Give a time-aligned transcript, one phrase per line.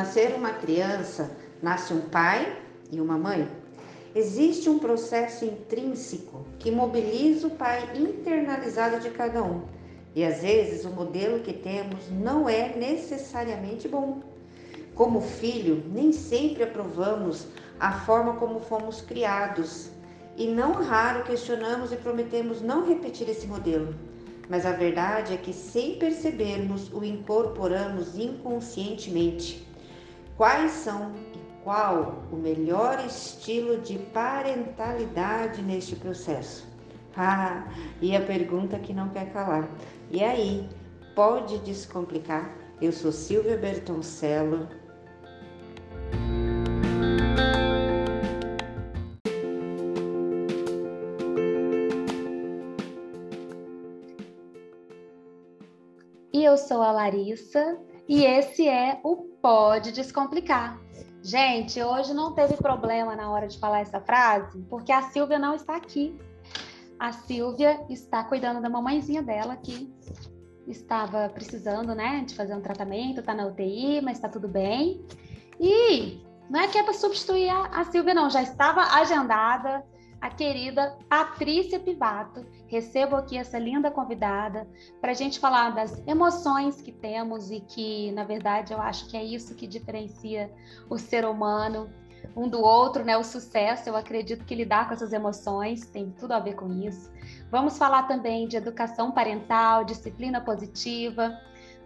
[0.00, 1.30] nascer uma criança,
[1.62, 2.56] nasce um pai
[2.90, 3.46] e uma mãe.
[4.14, 9.60] Existe um processo intrínseco que mobiliza o pai internalizado de cada um.
[10.14, 14.22] E às vezes o modelo que temos não é necessariamente bom.
[14.94, 17.46] Como filho, nem sempre aprovamos
[17.78, 19.90] a forma como fomos criados
[20.34, 23.94] e não raro questionamos e prometemos não repetir esse modelo.
[24.48, 29.69] Mas a verdade é que, sem percebermos, o incorporamos inconscientemente.
[30.40, 36.66] Quais são e qual o melhor estilo de parentalidade neste processo?
[37.14, 37.66] Ah,
[38.00, 39.68] e a pergunta que não quer calar.
[40.10, 40.66] E aí,
[41.14, 42.56] pode descomplicar?
[42.80, 44.66] Eu sou Silvia Bertoncello,
[56.32, 57.78] E eu sou a Larissa
[58.10, 60.76] e esse é o Pode Descomplicar.
[61.22, 65.54] Gente, hoje não teve problema na hora de falar essa frase, porque a Silvia não
[65.54, 66.18] está aqui.
[66.98, 69.88] A Silvia está cuidando da mamãezinha dela que
[70.66, 75.06] estava precisando, né, de fazer um tratamento, está na UTI, mas está tudo bem.
[75.60, 79.84] E não é que é para substituir a, a Silvia, não, já estava agendada
[80.20, 82.44] a querida Patrícia Pivato.
[82.66, 84.68] Recebo aqui essa linda convidada
[85.00, 89.16] para a gente falar das emoções que temos e que, na verdade, eu acho que
[89.16, 90.52] é isso que diferencia
[90.88, 91.90] o ser humano
[92.36, 93.16] um do outro, né?
[93.16, 97.10] O sucesso, eu acredito que lidar com essas emoções tem tudo a ver com isso.
[97.50, 101.36] Vamos falar também de educação parental, disciplina positiva.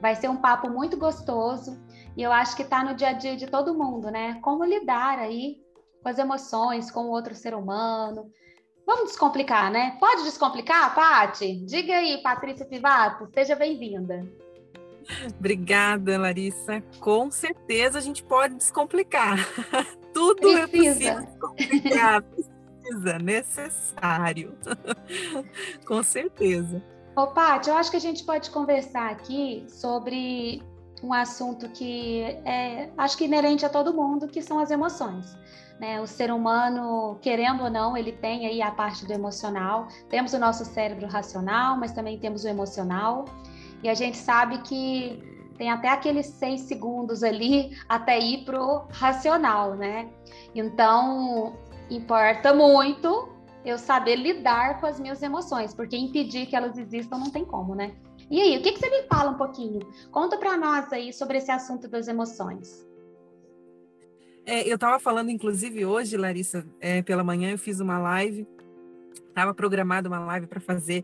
[0.00, 1.80] Vai ser um papo muito gostoso
[2.16, 4.38] e eu acho que está no dia a dia de todo mundo, né?
[4.42, 5.63] Como lidar aí
[6.04, 8.30] com as emoções, com o outro ser humano.
[8.86, 9.96] Vamos descomplicar, né?
[9.98, 11.64] Pode descomplicar, Pati?
[11.64, 14.22] Diga aí, Patrícia Pivato, seja bem-vinda.
[15.38, 16.82] Obrigada, Larissa.
[17.00, 19.38] Com certeza a gente pode descomplicar.
[20.12, 21.08] Tudo é Precisa.
[21.08, 22.22] é possível descomplicar.
[22.22, 24.58] Precisa, necessário.
[25.86, 26.82] Com certeza.
[27.16, 30.62] Ô, Paty, eu acho que a gente pode conversar aqui sobre
[31.02, 35.36] um assunto que é, acho que inerente a todo mundo, que são as emoções.
[35.80, 36.00] Né?
[36.00, 39.88] O ser humano, querendo ou não, ele tem aí a parte do emocional.
[40.08, 43.24] Temos o nosso cérebro racional, mas também temos o emocional.
[43.82, 45.22] E a gente sabe que
[45.56, 50.08] tem até aqueles seis segundos ali até ir pro racional, né?
[50.54, 51.54] Então,
[51.90, 53.28] importa muito
[53.64, 57.74] eu saber lidar com as minhas emoções, porque impedir que elas existam não tem como,
[57.74, 57.94] né?
[58.30, 59.80] E aí, o que, que você me fala um pouquinho?
[60.10, 62.86] Conta para nós aí sobre esse assunto das emoções.
[64.46, 68.46] É, eu estava falando, inclusive, hoje, Larissa, é, pela manhã eu fiz uma live,
[69.28, 71.02] estava programada uma live para fazer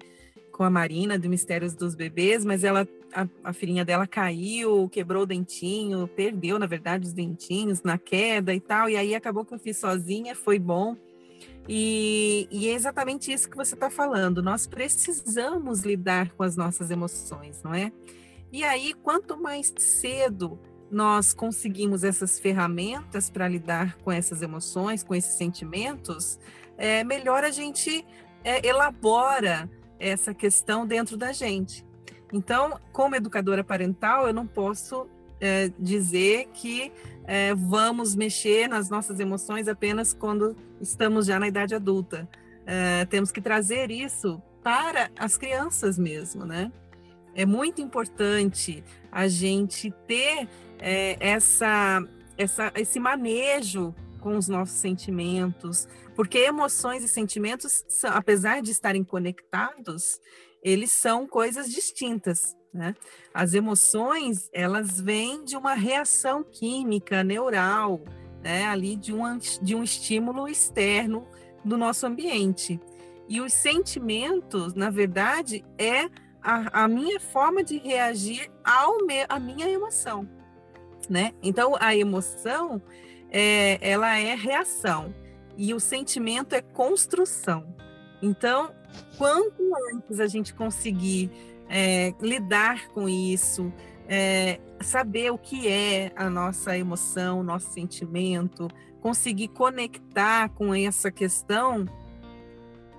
[0.53, 5.23] com a Marina, do Mistérios dos Bebês, mas ela, a, a, filhinha dela caiu, quebrou
[5.23, 9.55] o dentinho, perdeu, na verdade, os dentinhos na queda e tal, e aí acabou que
[9.55, 10.95] eu fiz sozinha, foi bom.
[11.67, 16.91] E, e é exatamente isso que você está falando, nós precisamos lidar com as nossas
[16.91, 17.91] emoções, não é?
[18.53, 20.59] E aí, quanto mais cedo
[20.91, 26.39] nós conseguimos essas ferramentas para lidar com essas emoções, com esses sentimentos,
[26.77, 28.05] é, melhor a gente
[28.43, 31.85] é, elabora essa questão dentro da gente.
[32.33, 35.07] Então, como educadora parental, eu não posso
[35.41, 36.93] é, dizer que
[37.25, 42.29] é, vamos mexer nas nossas emoções apenas quando estamos já na idade adulta.
[42.67, 46.71] É, temos que trazer isso para as crianças mesmo, né?
[47.35, 50.49] É muito importante a gente ter
[50.81, 52.03] é, essa,
[52.37, 59.03] essa, esse manejo com os nossos sentimentos, porque emoções e sentimentos, são, apesar de estarem
[59.03, 60.21] conectados,
[60.63, 62.57] eles são coisas distintas.
[62.73, 62.95] Né?
[63.33, 68.01] As emoções, elas vêm de uma reação química, neural,
[68.43, 68.67] né?
[68.67, 71.27] ali de um, de um estímulo externo
[71.65, 72.81] do nosso ambiente.
[73.29, 76.11] E os sentimentos, na verdade, é
[76.43, 80.29] a, a minha forma de reagir ao me, à minha emoção
[81.11, 81.35] né?
[81.43, 82.81] Então a emoção
[83.31, 85.15] é, ela é reação
[85.57, 87.75] e o sentimento é construção.
[88.23, 88.73] Então,
[89.19, 89.63] quanto
[89.93, 91.31] antes a gente conseguir
[91.69, 93.73] é, lidar com isso,
[94.09, 98.69] é, saber o que é a nossa emoção, nosso sentimento,
[99.01, 101.87] conseguir conectar com essa questão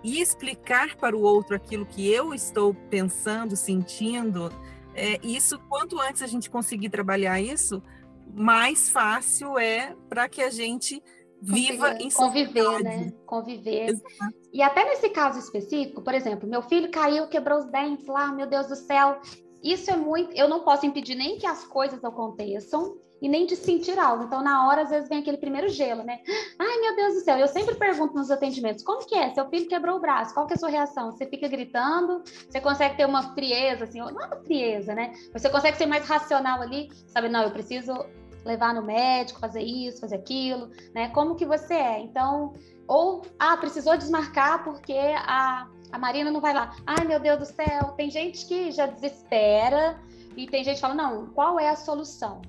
[0.04, 4.52] e explicar para o outro aquilo que eu estou pensando, sentindo,
[4.94, 7.82] é, isso quanto antes a gente conseguir trabalhar isso,
[8.34, 11.02] mais fácil é para que a gente
[11.42, 13.12] viva em conviver, né?
[13.26, 13.90] Conviver.
[13.90, 14.36] Exato.
[14.54, 18.48] E até nesse caso específico, por exemplo, meu filho caiu, quebrou os dentes lá, meu
[18.48, 19.20] Deus do céu.
[19.64, 20.36] isso é muito.
[20.36, 24.24] Eu não posso impedir nem que as coisas aconteçam e nem de sentir algo.
[24.24, 26.20] Então, na hora, às vezes, vem aquele primeiro gelo, né?
[26.60, 27.38] Ai, meu Deus do céu.
[27.38, 29.34] Eu sempre pergunto nos atendimentos: como que é?
[29.34, 31.12] Seu filho quebrou o braço, qual que é a sua reação?
[31.12, 32.24] Você fica gritando?
[32.50, 35.14] Você consegue ter uma frieza, assim, não é uma frieza, né?
[35.34, 37.30] Você consegue ser mais racional ali, sabe?
[37.30, 37.94] Não, eu preciso
[38.46, 41.10] levar no médico, fazer isso, fazer aquilo, né?
[41.10, 42.00] Como que você é?
[42.00, 42.54] Então,
[42.88, 46.76] ou, ah, precisou desmarcar porque a, a Marina não vai lá.
[46.86, 47.94] Ai, meu Deus do céu.
[47.98, 50.00] Tem gente que já desespera
[50.36, 52.42] e tem gente que fala, não, qual é a solução?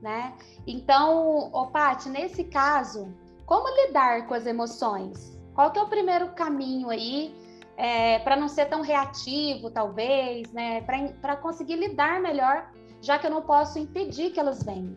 [0.00, 0.34] né?
[0.66, 3.12] Então, ô Paty, nesse caso,
[3.46, 5.38] como lidar com as emoções?
[5.54, 7.34] Qual que é o primeiro caminho aí
[7.76, 10.82] é, para não ser tão reativo, talvez, né?
[11.20, 12.70] Para conseguir lidar melhor,
[13.00, 14.96] já que eu não posso impedir que elas venham.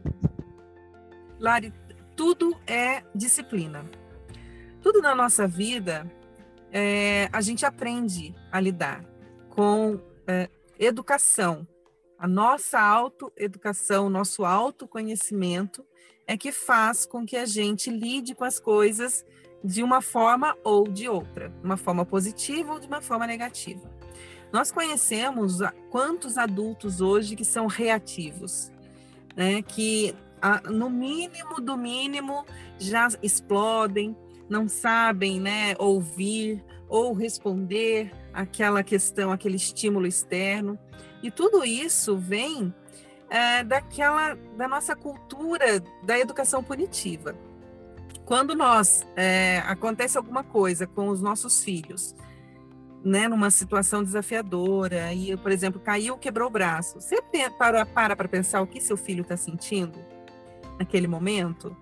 [1.43, 1.73] Lari,
[2.15, 3.83] tudo é disciplina.
[4.81, 6.09] Tudo na nossa vida
[6.71, 9.03] é, a gente aprende a lidar
[9.49, 10.49] com é,
[10.79, 11.67] educação,
[12.17, 15.85] a nossa autoeducação, nosso autoconhecimento
[16.25, 19.25] é que faz com que a gente lide com as coisas
[19.61, 23.91] de uma forma ou de outra, uma forma positiva ou de uma forma negativa.
[24.49, 25.57] Nós conhecemos
[25.91, 28.71] quantos adultos hoje que são reativos,
[29.35, 29.61] né?
[29.61, 30.15] que
[30.69, 32.45] no mínimo do mínimo
[32.77, 34.15] já explodem,
[34.49, 40.77] não sabem né, ouvir ou responder aquela questão, aquele estímulo externo.
[41.21, 42.73] E tudo isso vem
[43.29, 47.35] é, daquela da nossa cultura da educação punitiva.
[48.25, 52.15] Quando nós é, acontece alguma coisa com os nossos filhos,
[53.03, 57.21] né, numa situação desafiadora, e, por exemplo, caiu, quebrou o braço, você
[57.57, 60.12] para para para pensar o que seu filho está sentindo
[60.77, 61.75] naquele momento?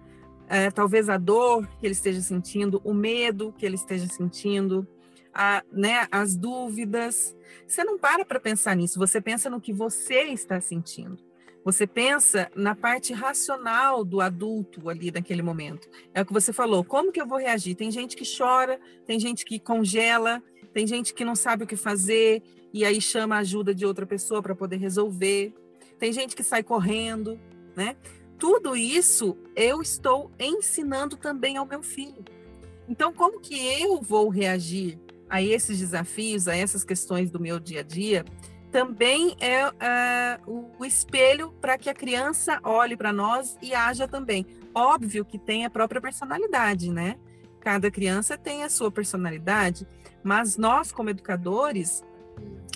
[0.47, 4.87] É, talvez a dor que ele esteja sentindo, o medo que ele esteja sentindo,
[5.33, 7.35] a, né, as dúvidas.
[7.67, 11.17] Você não para para pensar nisso, você pensa no que você está sentindo.
[11.63, 15.87] Você pensa na parte racional do adulto ali naquele momento.
[16.13, 17.75] É o que você falou, como que eu vou reagir?
[17.75, 20.41] Tem gente que chora, tem gente que congela,
[20.73, 22.41] tem gente que não sabe o que fazer
[22.73, 25.53] e aí chama a ajuda de outra pessoa para poder resolver.
[25.99, 27.39] Tem gente que sai correndo,
[27.75, 27.95] né?
[28.41, 32.25] Tudo isso eu estou ensinando também ao meu filho.
[32.89, 34.99] Então, como que eu vou reagir
[35.29, 38.25] a esses desafios, a essas questões do meu dia a dia,
[38.71, 44.47] também é uh, o espelho para que a criança olhe para nós e haja também.
[44.73, 47.19] Óbvio que tem a própria personalidade, né?
[47.59, 49.87] Cada criança tem a sua personalidade,
[50.23, 52.03] mas nós, como educadores,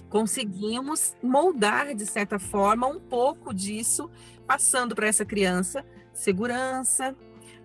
[0.09, 4.09] conseguimos moldar, de certa forma, um pouco disso,
[4.47, 7.15] passando para essa criança segurança,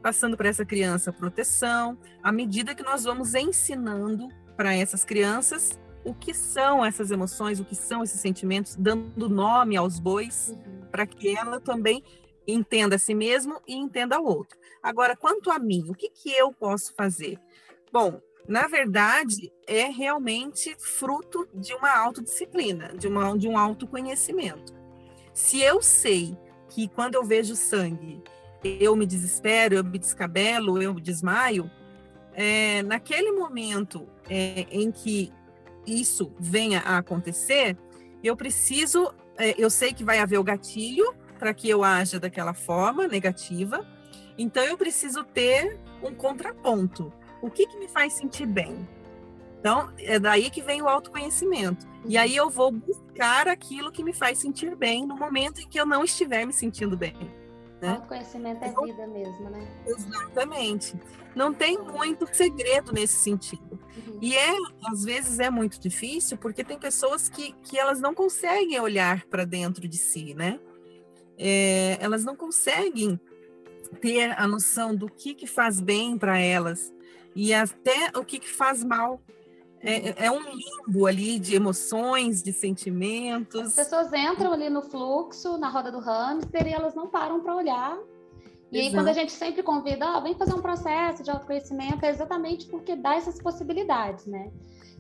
[0.03, 6.15] passando para essa criança proteção, à medida que nós vamos ensinando para essas crianças o
[6.15, 10.87] que são essas emoções, o que são esses sentimentos, dando nome aos bois, uhum.
[10.91, 12.03] para que ela também
[12.47, 14.59] entenda a si mesmo e entenda o outro.
[14.83, 17.39] Agora, quanto a mim, o que, que eu posso fazer?
[17.93, 18.19] Bom,
[18.49, 24.75] na verdade, é realmente fruto de uma autodisciplina, de, uma, de um autoconhecimento.
[25.35, 26.37] Se eu sei
[26.71, 28.23] que quando eu vejo sangue,
[28.63, 31.71] eu me desespero, eu me descabelo, eu desmaio,
[32.33, 35.33] é, naquele momento é, em que
[35.87, 37.77] isso venha a acontecer,
[38.23, 42.55] eu preciso, é, eu sei que vai haver o gatilho para que eu haja daquela
[42.55, 43.87] forma negativa,
[44.39, 47.13] então eu preciso ter um contraponto.
[47.43, 48.87] O que, que me faz sentir bem?
[49.61, 51.87] Então, é daí que vem o autoconhecimento.
[52.07, 55.79] E aí eu vou buscar aquilo que me faz sentir bem no momento em que
[55.79, 57.15] eu não estiver me sentindo bem.
[57.81, 57.91] Né?
[57.91, 59.69] Autoconhecimento é então, vida mesmo, né?
[59.87, 60.95] Exatamente.
[61.35, 63.79] Não tem muito segredo nesse sentido.
[63.97, 64.19] Uhum.
[64.23, 68.81] E é, às vezes, é muito difícil, porque tem pessoas que, que elas não conseguem
[68.81, 70.59] olhar para dentro de si, né?
[71.39, 73.21] É, elas não conseguem
[74.01, 76.93] ter a noção do que, que faz bem para elas
[77.35, 79.21] e até o que, que faz mal
[79.83, 83.79] é, é, um limbo ali de emoções, de sentimentos.
[83.79, 87.57] As pessoas entram ali no fluxo, na roda do hamster, e elas não param para
[87.57, 87.99] olhar.
[88.71, 88.89] E Exato.
[88.89, 92.67] aí, quando a gente sempre convida, oh, vem fazer um processo de autoconhecimento, é exatamente
[92.67, 94.51] porque dá essas possibilidades, né?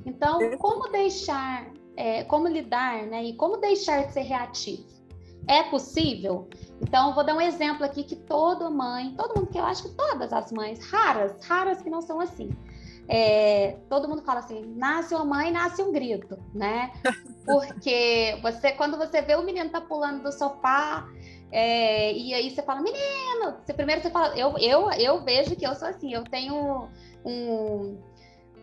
[0.04, 3.25] Então, como deixar, é, como lidar, né?
[3.25, 4.84] E como deixar de ser reativo?
[5.46, 6.49] É possível?
[6.80, 9.90] Então, vou dar um exemplo aqui que toda mãe, todo mundo que eu acho que
[9.90, 12.50] todas as mães, raras, raras que não são assim,
[13.12, 16.92] é, todo mundo fala assim, nasce uma mãe, nasce um grito, né?
[17.44, 21.08] Porque você, quando você vê o menino tá pulando do sofá,
[21.50, 25.66] é, e aí você fala, menino, você, primeiro você fala, eu, eu, eu vejo que
[25.66, 26.88] eu sou assim, eu tenho
[27.24, 27.98] um,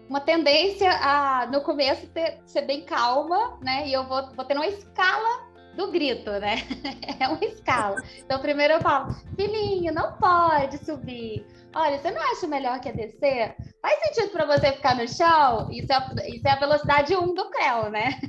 [0.07, 3.85] uma tendência a, no começo, ter, ser bem calma, né?
[3.85, 5.46] E eu vou, vou ter uma escala
[5.77, 6.57] do grito, né?
[7.19, 8.01] É uma escala.
[8.17, 11.45] Então, primeiro eu falo, filhinho, não pode subir.
[11.75, 13.55] Olha, você não acha melhor que descer?
[13.81, 15.67] Faz sentido para você ficar no chão?
[15.71, 18.19] Isso é, isso é a velocidade 1 do CREO, né?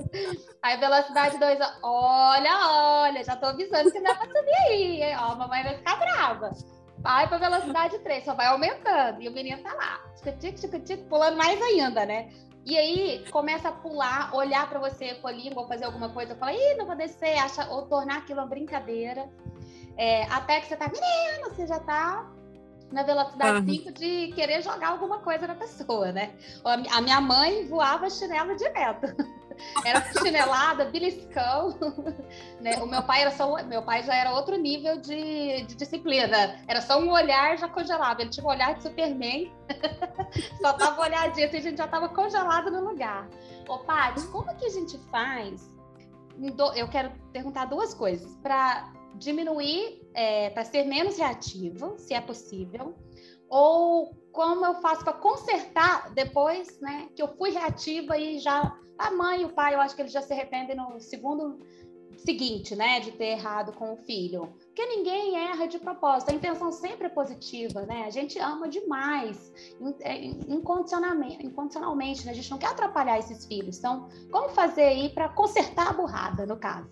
[0.62, 5.16] Aí, velocidade 2, olha, olha, já tô avisando que não é pra subir aí, hein?
[5.18, 6.50] Ó, a mamãe vai ficar brava.
[6.98, 9.22] Vai para velocidade 3, só vai aumentando.
[9.22, 10.00] E o menino tá lá,
[10.38, 12.28] tic tic pulando mais ainda, né?
[12.64, 16.34] E aí começa a pular, olhar para você com a língua, ou fazer alguma coisa,
[16.34, 19.28] fala, ih, não vou descer, acha, ou tornar aquilo uma brincadeira.
[19.96, 22.30] É, até que você tá, menino, você já tá
[22.92, 23.92] na velocidade 5 uhum.
[23.92, 26.34] de querer jogar alguma coisa na pessoa, né?
[26.64, 29.06] A minha mãe voava chinelo direto.
[29.84, 31.78] Era chinelada, beliscão.
[32.60, 32.76] Né?
[32.76, 36.60] O meu pai era só meu pai já era outro nível de, de disciplina.
[36.68, 38.20] Era só um olhar já congelava.
[38.20, 39.50] Ele tinha um olhar de Superman.
[40.60, 43.28] só tava olhadinho, assim, a gente já tava congelado no lugar.
[43.66, 45.70] Ô, Paty, como que a gente faz?
[46.76, 48.36] Eu quero perguntar duas coisas.
[48.42, 52.94] Para diminuir, é, para ser menos reativo, se é possível,
[53.48, 59.10] ou como eu faço para consertar depois, né, que eu fui reativa e já a
[59.10, 61.58] mãe e o pai, eu acho que eles já se arrependem no segundo
[62.18, 64.52] seguinte, né, de ter errado com o filho.
[64.66, 68.04] Porque ninguém erra de propósito, a intenção sempre é positiva, né?
[68.04, 69.52] A gente ama demais,
[70.00, 72.32] é, incondicionalmente, né?
[72.32, 73.78] A gente não quer atrapalhar esses filhos.
[73.78, 76.90] Então, como fazer aí para consertar a burrada, no caso?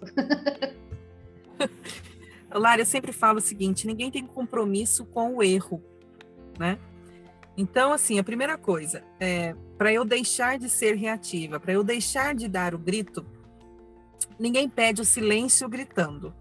[2.51, 5.83] Lara, eu sempre falo o seguinte: ninguém tem compromisso com o erro,
[6.59, 6.79] né?
[7.61, 12.33] Então, assim, a primeira coisa, é, para eu deixar de ser reativa, para eu deixar
[12.33, 13.27] de dar o grito,
[14.39, 16.33] ninguém pede o silêncio gritando.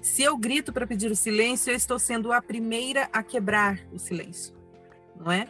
[0.00, 4.00] Se eu grito para pedir o silêncio, eu estou sendo a primeira a quebrar o
[4.00, 4.52] silêncio,
[5.14, 5.46] não é?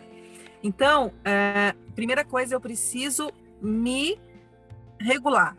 [0.63, 3.33] Então, é, primeira coisa, eu preciso
[3.63, 4.21] me
[5.01, 5.57] regular.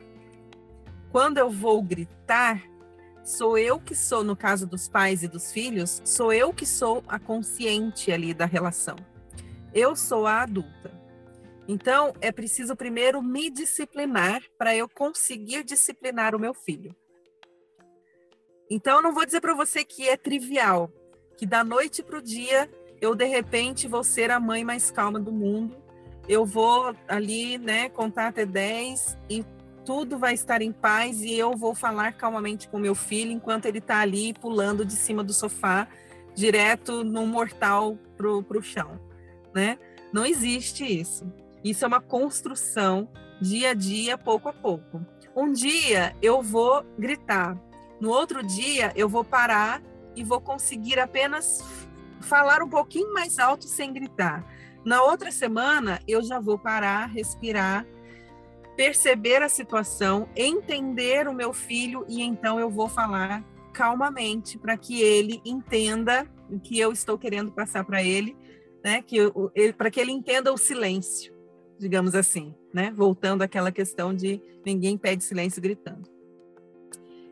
[1.11, 2.61] Quando eu vou gritar,
[3.23, 7.03] sou eu que sou, no caso dos pais e dos filhos, sou eu que sou
[7.07, 8.95] a consciente ali da relação.
[9.73, 10.91] Eu sou a adulta.
[11.67, 16.95] Então, é preciso primeiro me disciplinar para eu conseguir disciplinar o meu filho.
[18.69, 20.91] Então, não vou dizer para você que é trivial,
[21.37, 22.69] que da noite para o dia
[23.01, 25.75] eu de repente vou ser a mãe mais calma do mundo.
[26.27, 29.45] Eu vou ali, né, contar até 10 e
[29.83, 33.79] tudo vai estar em paz e eu vou falar calmamente com meu filho enquanto ele
[33.79, 35.87] está ali pulando de cima do sofá,
[36.33, 38.97] direto no mortal pro, pro chão,
[39.53, 39.77] né?
[40.11, 41.25] Não existe isso.
[41.63, 43.09] Isso é uma construção
[43.41, 45.05] dia a dia, pouco a pouco.
[45.35, 47.57] Um dia eu vou gritar,
[47.99, 49.81] no outro dia eu vou parar
[50.15, 51.63] e vou conseguir apenas
[52.21, 54.45] falar um pouquinho mais alto sem gritar.
[54.85, 57.85] Na outra semana eu já vou parar, respirar
[58.75, 65.01] perceber a situação, entender o meu filho e então eu vou falar calmamente para que
[65.01, 68.35] ele entenda o que eu estou querendo passar para ele,
[68.83, 69.01] né?
[69.01, 69.19] Que
[69.77, 71.33] para que ele entenda o silêncio,
[71.79, 72.91] digamos assim, né?
[72.95, 76.09] Voltando àquela questão de ninguém pede silêncio gritando.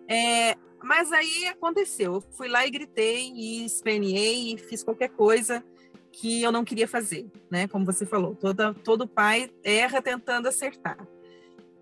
[0.08, 5.63] É, mas aí aconteceu, eu fui lá e gritei e esperneei e fiz qualquer coisa
[6.12, 7.67] que eu não queria fazer, né?
[7.67, 11.08] Como você falou, toda, todo pai erra tentando acertar.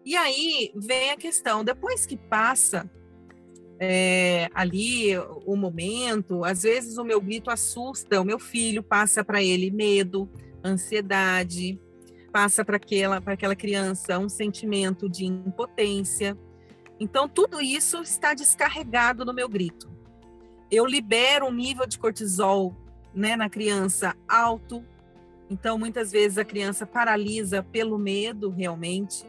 [0.06, 2.90] E aí vem a questão, depois que passa
[3.80, 9.42] é, ali o momento, às vezes o meu grito assusta, o meu filho passa para
[9.42, 10.30] ele medo,
[10.64, 11.80] ansiedade,
[12.34, 16.38] passa para aquela, aquela criança um sentimento de impotência.
[17.00, 19.90] Então, tudo isso está descarregado no meu grito.
[20.70, 22.76] Eu libero um nível de cortisol
[23.14, 24.84] né, na criança alto.
[25.50, 29.26] Então, muitas vezes a criança paralisa pelo medo, realmente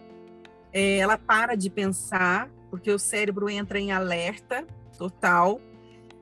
[0.73, 5.61] é, ela para de pensar, porque o cérebro entra em alerta total.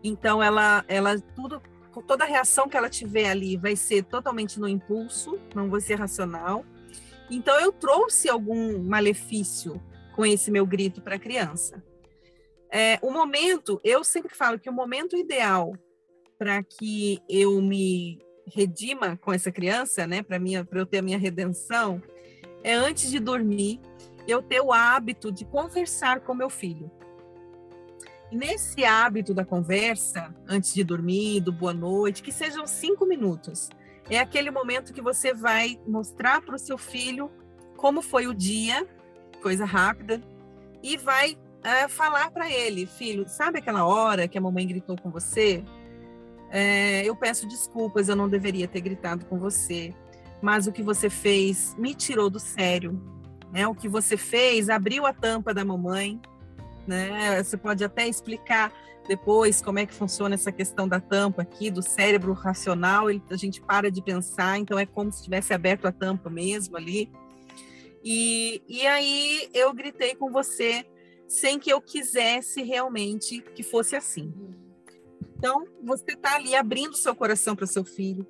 [0.03, 1.61] Então, ela, ela tudo,
[2.07, 6.65] toda reação que ela tiver ali vai ser totalmente no impulso, não vai ser racional.
[7.31, 9.81] Então, eu trouxe algum malefício
[10.15, 11.83] com esse meu grito para a criança.
[12.71, 15.73] É, o momento, eu sempre falo que o momento ideal
[16.39, 20.39] para que eu me redima com essa criança, né, para
[20.79, 22.01] eu ter a minha redenção,
[22.63, 23.81] é antes de dormir,
[24.29, 26.91] eu ter o hábito de conversar com meu filho.
[28.31, 33.71] E nesse hábito da conversa, antes de dormir, do boa noite, que sejam cinco minutos,
[34.11, 37.31] é aquele momento que você vai mostrar para o seu filho
[37.77, 38.87] como foi o dia,
[39.43, 40.23] coisa rápida,
[40.83, 45.11] e vai é, falar para ele, filho, sabe aquela hora que a mamãe gritou com
[45.11, 45.65] você?
[46.51, 49.95] É, eu peço desculpas, eu não deveria ter gritado com você,
[50.43, 53.18] mas o que você fez me tirou do sério.
[53.53, 53.67] Né?
[53.67, 56.21] O que você fez abriu a tampa da mamãe
[56.89, 57.41] né?
[57.43, 58.73] Você pode até explicar
[59.07, 63.37] depois como é que funciona essa questão da tampa aqui, do cérebro racional, ele, a
[63.37, 67.11] gente para de pensar, então é como se tivesse aberto a tampa mesmo ali.
[68.03, 70.87] E, e aí eu gritei com você
[71.27, 74.33] sem que eu quisesse realmente que fosse assim.
[75.37, 78.27] Então, você está ali abrindo seu coração para seu filho.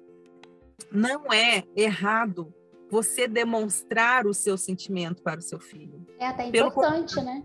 [0.92, 2.52] Não é errado
[2.90, 6.06] você demonstrar o seu sentimento para o seu filho.
[6.18, 7.26] É até importante, Pelo...
[7.26, 7.44] né?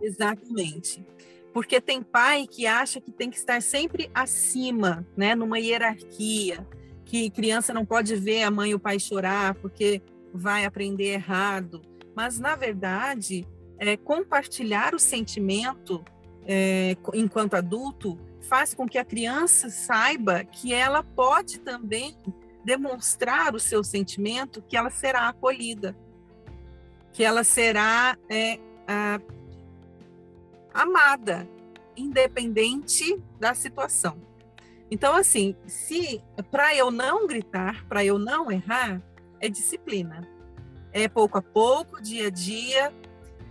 [0.00, 1.04] Exatamente.
[1.52, 6.66] Porque tem pai que acha que tem que estar sempre acima, né, numa hierarquia,
[7.04, 10.00] que criança não pode ver a mãe e o pai chorar porque
[10.32, 11.82] vai aprender errado.
[12.14, 13.46] Mas na verdade,
[13.78, 16.04] é, compartilhar o sentimento
[16.46, 22.16] é, enquanto adulto faz com que a criança saiba que ela pode também
[22.64, 25.96] demonstrar o seu sentimento, que ela será acolhida,
[27.12, 29.20] que ela será é, a,
[30.72, 31.48] amada,
[31.96, 34.18] independente da situação.
[34.90, 39.00] Então, assim, se para eu não gritar, para eu não errar,
[39.40, 40.28] é disciplina.
[40.92, 42.92] É pouco a pouco, dia a dia,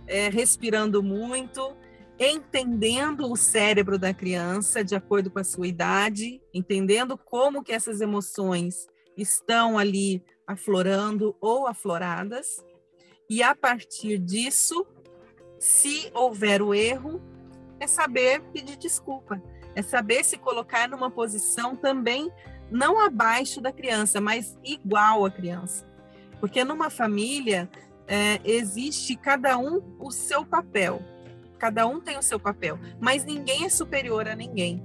[0.06, 1.74] é respirando muito,
[2.18, 8.02] entendendo o cérebro da criança de acordo com a sua idade, entendendo como que essas
[8.02, 8.86] emoções
[9.16, 12.64] estão ali aflorando ou afloradas,
[13.28, 14.86] e a partir disso
[15.58, 17.20] se houver o erro,
[17.78, 19.40] é saber pedir desculpa,
[19.74, 22.30] é saber se colocar numa posição também
[22.70, 25.86] não abaixo da criança, mas igual à criança.
[26.38, 27.68] Porque numa família
[28.06, 31.02] é, existe cada um o seu papel,
[31.58, 34.84] cada um tem o seu papel, mas ninguém é superior a ninguém.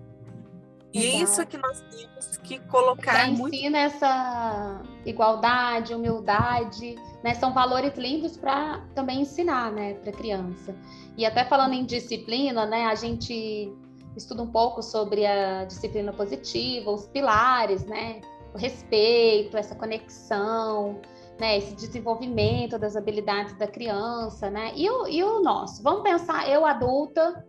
[0.95, 3.53] E é isso que nós temos que colocar Já muito.
[3.53, 7.33] ensina essa igualdade, humildade, né?
[7.33, 10.73] São valores lindos para também ensinar, né, para criança.
[11.17, 13.73] E até falando em disciplina, né, a gente
[14.15, 18.21] estuda um pouco sobre a disciplina positiva, os pilares, né?
[18.53, 21.01] O respeito, essa conexão,
[21.37, 21.57] né?
[21.57, 24.71] Esse desenvolvimento das habilidades da criança, né?
[24.73, 25.83] E o, e o nosso?
[25.83, 27.45] Vamos pensar, eu adulta,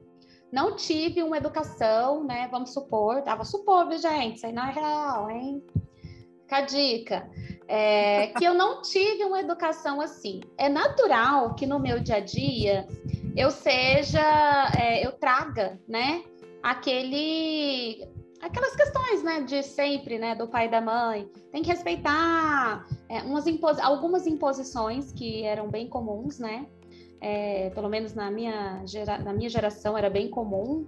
[0.53, 2.49] não tive uma educação, né?
[2.51, 4.37] Vamos supor, tava supor, viu, gente?
[4.37, 5.63] Isso aí não é real, hein?
[6.43, 7.31] Fica a dica.
[7.69, 10.41] É, que eu não tive uma educação assim.
[10.57, 12.87] É natural que no meu dia a dia
[13.37, 16.23] eu seja, é, eu traga, né?
[16.63, 18.09] Aquele,
[18.41, 19.43] aquelas questões, né?
[19.43, 20.37] De sempre, né?
[20.37, 21.29] Do pai e da mãe.
[21.51, 26.67] Tem que respeitar é, umas impos algumas imposições que eram bem comuns, né?
[27.21, 30.87] É, pelo menos na minha, gera, na minha geração era bem comum.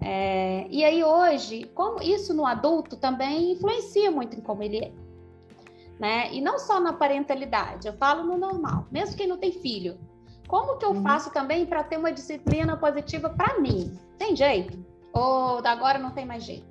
[0.00, 4.92] É, e aí hoje, como isso no adulto também influencia muito em como ele é.
[5.98, 6.32] Né?
[6.32, 9.98] E não só na parentalidade, eu falo no normal, mesmo quem não tem filho.
[10.46, 11.02] Como que eu uhum.
[11.02, 13.98] faço também para ter uma disciplina positiva para mim?
[14.16, 14.78] Tem jeito?
[15.12, 16.66] Ou agora não tem mais jeito?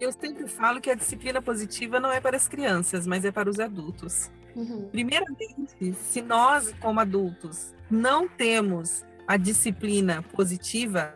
[0.00, 3.48] Eu sempre falo que a disciplina positiva não é para as crianças, mas é para
[3.48, 4.30] os adultos.
[4.56, 4.88] Uhum.
[4.90, 11.14] Primeiramente, se nós, como adultos, não temos a disciplina positiva,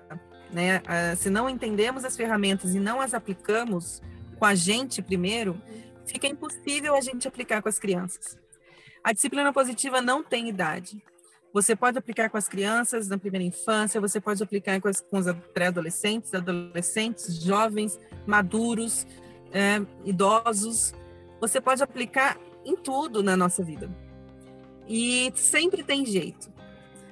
[0.52, 0.82] né,
[1.16, 4.02] se não entendemos as ferramentas e não as aplicamos
[4.38, 5.60] com a gente primeiro,
[6.04, 8.38] fica impossível a gente aplicar com as crianças.
[9.02, 11.02] A disciplina positiva não tem idade.
[11.52, 15.18] Você pode aplicar com as crianças na primeira infância, você pode aplicar com, as, com
[15.18, 19.06] os pré-adolescentes, adolescentes, jovens, maduros,
[19.50, 20.92] é, idosos.
[21.40, 23.90] Você pode aplicar em tudo na nossa vida.
[24.88, 26.52] E sempre tem jeito.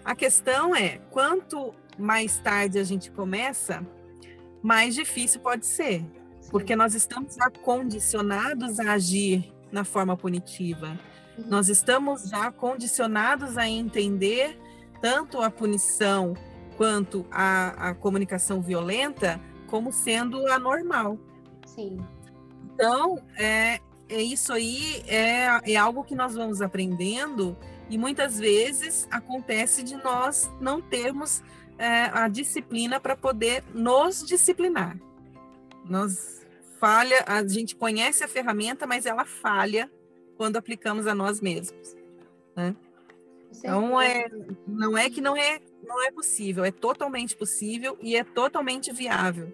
[0.05, 3.87] A questão é, quanto mais tarde a gente começa,
[4.63, 6.05] mais difícil pode ser,
[6.51, 10.99] porque nós estamos já condicionados a agir na forma punitiva.
[11.37, 11.45] Uhum.
[11.49, 14.59] Nós estamos já condicionados a entender
[15.01, 16.35] tanto a punição
[16.77, 21.19] quanto a, a comunicação violenta como sendo anormal.
[21.67, 21.99] Sim.
[22.73, 23.81] Então, é
[24.17, 27.57] isso aí é, é algo que nós vamos aprendendo
[27.91, 31.43] e muitas vezes acontece de nós não termos
[31.79, 34.99] é, a disciplina para poder nos disciplinar.
[35.85, 36.47] Nós
[36.79, 39.91] falha, a gente conhece a ferramenta, mas ela falha
[40.37, 41.97] quando aplicamos a nós mesmos.
[42.55, 42.75] Né?
[43.57, 44.29] Então é,
[44.67, 49.53] não é que não é, não é possível, é totalmente possível e é totalmente viável,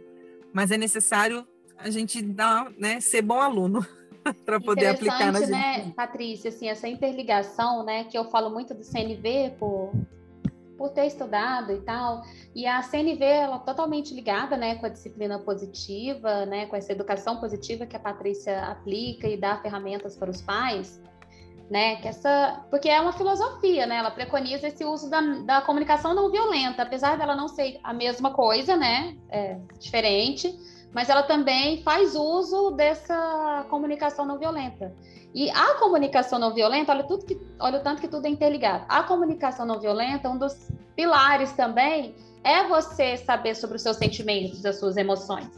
[0.52, 3.86] mas é necessário a gente dar, né, ser bom aluno.
[4.44, 5.94] para poder aplicar na né, gente.
[5.94, 9.92] Patrícia, assim, essa interligação, né, que eu falo muito do CNV por,
[10.76, 12.22] por ter estudado e tal,
[12.54, 16.92] e a CNV ela é totalmente ligada, né, com a disciplina positiva, né, com essa
[16.92, 21.00] educação positiva que a Patrícia aplica e dá ferramentas para os pais.
[21.70, 21.96] né?
[21.96, 23.96] Que essa, porque é uma filosofia, né?
[23.96, 28.34] Ela preconiza esse uso da, da comunicação não violenta, apesar dela não ser a mesma
[28.34, 29.16] coisa, né?
[29.30, 30.54] É diferente,
[30.94, 34.94] mas ela também faz uso dessa comunicação não violenta.
[35.34, 38.84] E a comunicação não violenta, olha, tudo que, olha o tanto que tudo é interligado.
[38.88, 44.64] A comunicação não violenta, um dos pilares também é você saber sobre os seus sentimentos,
[44.64, 45.48] as suas emoções.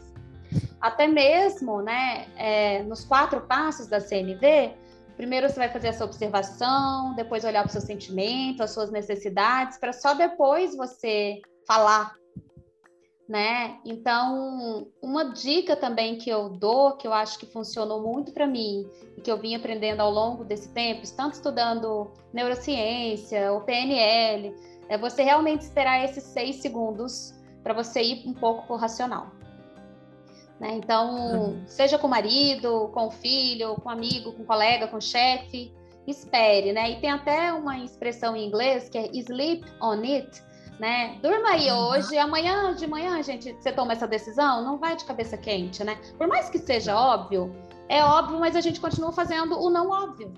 [0.81, 4.73] Até mesmo, né, é, nos quatro passos da CNV,
[5.15, 9.77] primeiro você vai fazer essa observação, depois olhar para o seu sentimento, as suas necessidades,
[9.77, 12.15] para só depois você falar
[13.27, 13.79] né?
[13.83, 18.87] Então, uma dica também que eu dou, que eu acho que funcionou muito para mim
[19.17, 24.55] e que eu vim aprendendo ao longo desse tempo, tanto estudando neurociência, o PNL,
[24.87, 29.27] é você realmente esperar esses seis segundos para você ir um pouco para o racional.
[30.57, 30.75] Né?
[30.75, 31.63] Então, uhum.
[31.67, 35.01] seja com o marido, com o filho, com o amigo, com o colega, com o
[35.01, 35.73] chefe,
[36.07, 36.91] espere, né?
[36.91, 40.41] E tem até uma expressão em inglês que é sleep on it,
[40.79, 41.17] né?
[41.21, 45.37] Durma aí hoje, amanhã de manhã, gente, você toma essa decisão, não vai de cabeça
[45.37, 45.97] quente, né?
[46.17, 47.55] Por mais que seja óbvio,
[47.89, 50.33] é óbvio, mas a gente continua fazendo o não óbvio.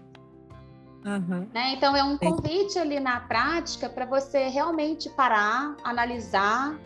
[1.05, 1.47] Uhum.
[1.53, 1.73] Né?
[1.73, 6.77] Então é um convite ali na prática para você realmente parar, analisar.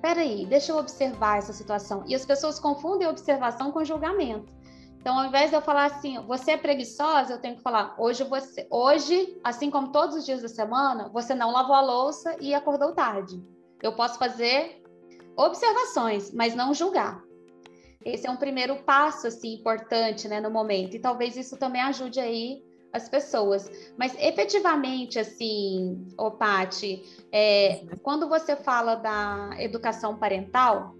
[0.00, 2.04] Peraí, deixa eu observar essa situação.
[2.06, 4.52] E as pessoas confundem observação com julgamento.
[5.08, 8.24] Então, ao invés de eu falar assim, você é preguiçosa, eu tenho que falar, hoje
[8.24, 12.52] você, hoje, assim como todos os dias da semana, você não lavou a louça e
[12.52, 13.42] acordou tarde.
[13.82, 14.82] Eu posso fazer
[15.34, 17.22] observações, mas não julgar.
[18.04, 20.94] Esse é um primeiro passo assim importante, né, no momento.
[20.94, 23.70] E talvez isso também ajude aí as pessoas.
[23.96, 30.94] Mas efetivamente, assim, ô Pati, é, quando você fala da educação parental,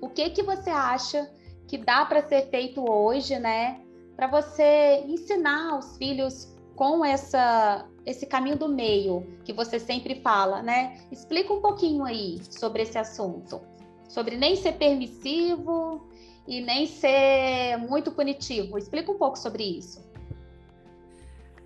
[0.00, 1.30] o que que você acha
[1.66, 3.80] que dá para ser feito hoje, né?
[4.14, 10.62] Para você ensinar os filhos com essa esse caminho do meio que você sempre fala,
[10.62, 11.00] né?
[11.10, 13.60] Explica um pouquinho aí sobre esse assunto,
[14.08, 16.06] sobre nem ser permissivo
[16.46, 18.78] e nem ser muito punitivo.
[18.78, 20.06] Explica um pouco sobre isso.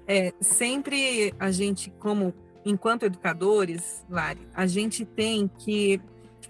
[0.07, 2.33] É, sempre a gente, como
[2.65, 6.01] enquanto educadores, Lari, a gente tem que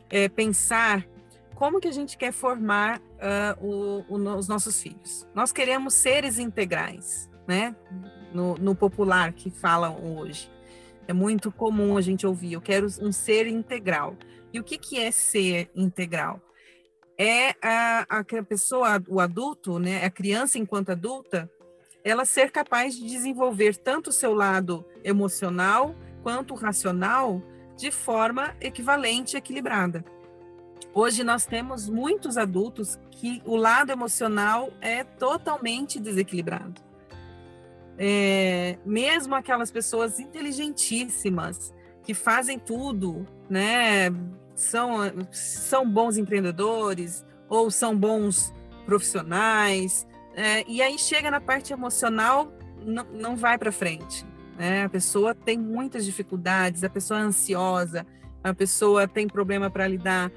[0.09, 1.05] é, pensar
[1.57, 5.26] como que a gente quer formar uh, o, o, os nossos filhos.
[5.35, 7.74] Nós queremos seres integrais, né?
[8.33, 10.50] No, no, popular que falam hoje.
[11.09, 14.16] É muito comum a gente ouvir, eu quero um ser integral.
[14.52, 16.40] E o que, que é ser integral?
[17.18, 21.50] É a, a pessoa, o adulto, né, a criança enquanto adulta,
[22.04, 27.42] ela ser capaz de desenvolver tanto o seu lado emocional quanto racional
[27.76, 30.04] de forma equivalente e equilibrada.
[30.92, 36.81] Hoje nós temos muitos adultos que o lado emocional é totalmente desequilibrado.
[37.96, 41.72] É, mesmo aquelas pessoas inteligentíssimas
[42.03, 44.11] que fazem tudo, né?
[44.55, 44.98] São,
[45.31, 48.53] são bons empreendedores ou são bons
[48.85, 52.53] profissionais, é, e aí chega na parte emocional,
[52.85, 54.24] não, não vai para frente.
[54.59, 54.85] Né?
[54.85, 58.07] A pessoa tem muitas dificuldades, a pessoa é ansiosa,
[58.42, 60.31] a pessoa tem problema para lidar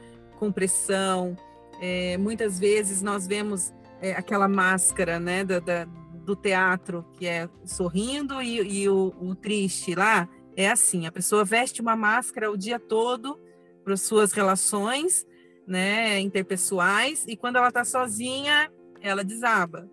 [0.43, 1.37] com pressão.
[1.79, 7.49] É, muitas vezes nós vemos é, aquela máscara né, da, da, do teatro que é
[7.65, 10.27] sorrindo e, e o, o, triste lá
[10.57, 13.39] é assim: a pessoa veste uma máscara o dia todo
[13.85, 15.25] para suas relações
[15.65, 18.69] né, interpessoais e quando ela está sozinha,
[19.01, 19.89] ela desaba.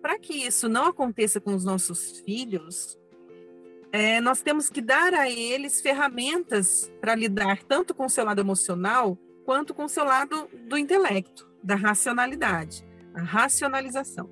[0.00, 2.98] Para que isso não aconteça com os nossos filhos,
[3.92, 8.40] é, nós temos que dar a eles ferramentas para lidar tanto com o seu lado
[8.40, 14.28] emocional quanto com o seu lado do intelecto, da racionalidade, a racionalização.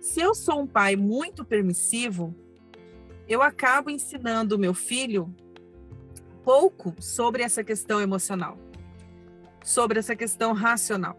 [0.00, 2.34] Se eu sou um pai muito permissivo,
[3.28, 5.34] eu acabo ensinando o meu filho
[6.44, 8.58] pouco sobre essa questão emocional,
[9.64, 11.16] sobre essa questão racional.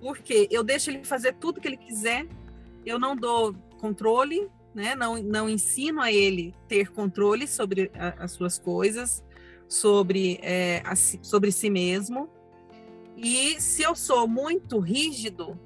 [0.00, 2.26] Porque eu deixo ele fazer tudo que ele quiser,
[2.84, 4.94] eu não dou controle, né?
[4.94, 9.23] não, não ensino a ele ter controle sobre a, as suas coisas,
[9.68, 12.28] sobre, é, a, sobre si mesmo.
[13.16, 15.58] E se eu sou muito rígido,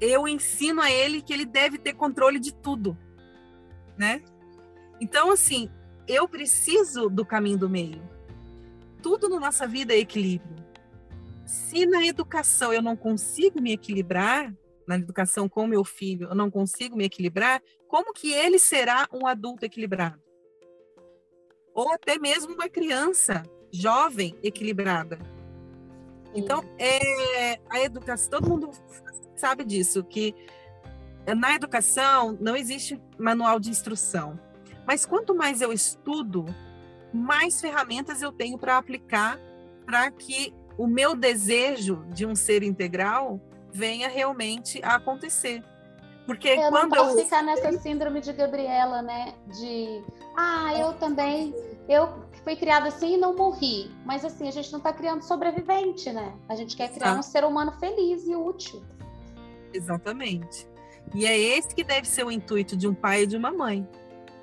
[0.00, 2.96] eu ensino a ele que ele deve ter controle de tudo,
[3.96, 4.22] né?
[5.00, 5.70] Então, assim,
[6.06, 8.02] eu preciso do caminho do meio.
[9.02, 10.56] Tudo na nossa vida é equilíbrio.
[11.44, 14.52] Se na educação eu não consigo me equilibrar,
[14.86, 19.26] na educação com meu filho, eu não consigo me equilibrar, como que ele será um
[19.26, 20.20] adulto equilibrado?
[21.76, 25.18] Ou até mesmo uma criança jovem equilibrada.
[26.34, 28.70] Então, é, a educação, todo mundo
[29.36, 30.34] sabe disso, que
[31.36, 34.40] na educação não existe manual de instrução,
[34.86, 36.46] mas quanto mais eu estudo,
[37.12, 39.38] mais ferramentas eu tenho para aplicar
[39.84, 45.62] para que o meu desejo de um ser integral venha realmente a acontecer.
[46.26, 47.24] Porque eu quando não posso eu...
[47.24, 49.34] ficar nessa síndrome de Gabriela, né?
[49.56, 50.02] De
[50.36, 51.54] ah, eu também,
[51.88, 52.08] eu
[52.42, 53.90] fui criada assim e não morri.
[54.04, 56.34] Mas assim, a gente não está criando sobrevivente, né?
[56.48, 58.82] A gente quer criar um ser humano feliz e útil.
[59.72, 60.68] Exatamente.
[61.14, 63.86] E é esse que deve ser o intuito de um pai e de uma mãe,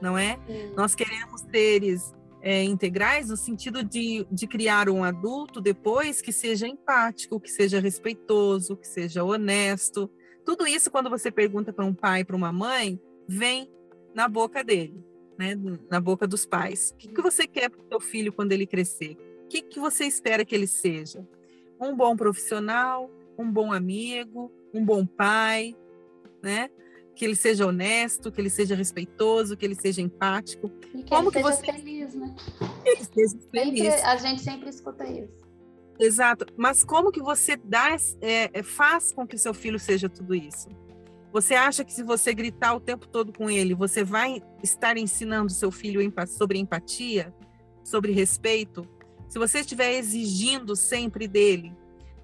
[0.02, 0.40] não é?
[0.48, 0.74] Sim.
[0.76, 6.68] Nós queremos seres é, integrais no sentido de, de criar um adulto depois que seja
[6.68, 10.10] empático, que seja respeitoso, que seja honesto.
[10.46, 13.70] Tudo isso, quando você pergunta para um pai, para uma mãe, vem
[14.14, 15.04] na boca dele,
[15.38, 15.56] né?
[15.90, 16.92] na boca dos pais.
[16.92, 19.18] O que, que você quer para o seu filho quando ele crescer?
[19.46, 21.28] O que, que você espera que ele seja?
[21.80, 25.76] Um bom profissional, um bom amigo, um bom pai,
[26.42, 26.70] né?
[27.16, 30.72] Que ele seja honesto, que ele seja respeitoso, que ele seja empático.
[30.94, 31.72] E que Como ele que seja você...
[31.72, 32.36] feliz, né?
[32.84, 33.84] Que ele seja feliz.
[33.84, 35.43] Sempre, a gente sempre escuta isso.
[36.00, 36.46] Exato.
[36.58, 40.68] Mas como que você dá, é, é, faz com que seu filho seja tudo isso?
[41.32, 45.52] Você acha que se você gritar o tempo todo com ele, você vai estar ensinando
[45.52, 47.34] seu filho sobre empatia,
[47.84, 48.88] sobre respeito?
[49.28, 51.76] Se você estiver exigindo sempre dele,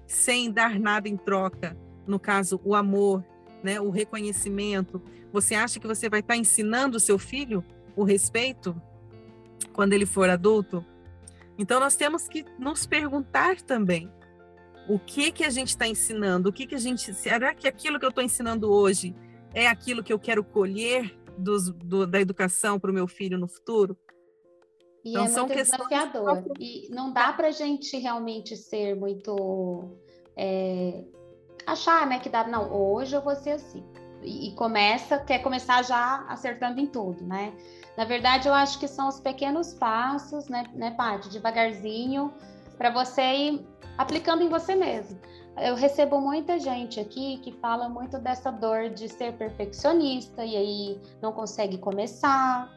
[0.06, 3.24] sem dar nada em troca, no caso, o amor,
[3.64, 5.02] né, o reconhecimento,
[5.32, 7.64] você acha que você vai estar ensinando seu filho
[7.96, 8.80] o respeito
[9.72, 10.84] quando ele for adulto?
[11.60, 14.10] Então nós temos que nos perguntar também
[14.88, 18.00] o que que a gente está ensinando, o que que a gente será que aquilo
[18.00, 19.14] que eu estou ensinando hoje
[19.52, 23.46] é aquilo que eu quero colher dos, do, da educação para o meu filho no
[23.46, 23.94] futuro?
[25.04, 26.44] E então, é são muito desafiador.
[26.58, 29.98] E não dá para a gente realmente ser muito
[30.34, 31.04] é,
[31.66, 33.84] achar, né, que dá, não, hoje eu vou ser assim.
[34.22, 37.54] E, e começa, quer começar já acertando em tudo, né?
[37.96, 42.32] Na verdade, eu acho que são os pequenos passos, né, né Paty, devagarzinho,
[42.78, 43.66] para você ir
[43.98, 45.18] aplicando em você mesmo.
[45.58, 51.00] Eu recebo muita gente aqui que fala muito dessa dor de ser perfeccionista e aí
[51.20, 52.70] não consegue começar,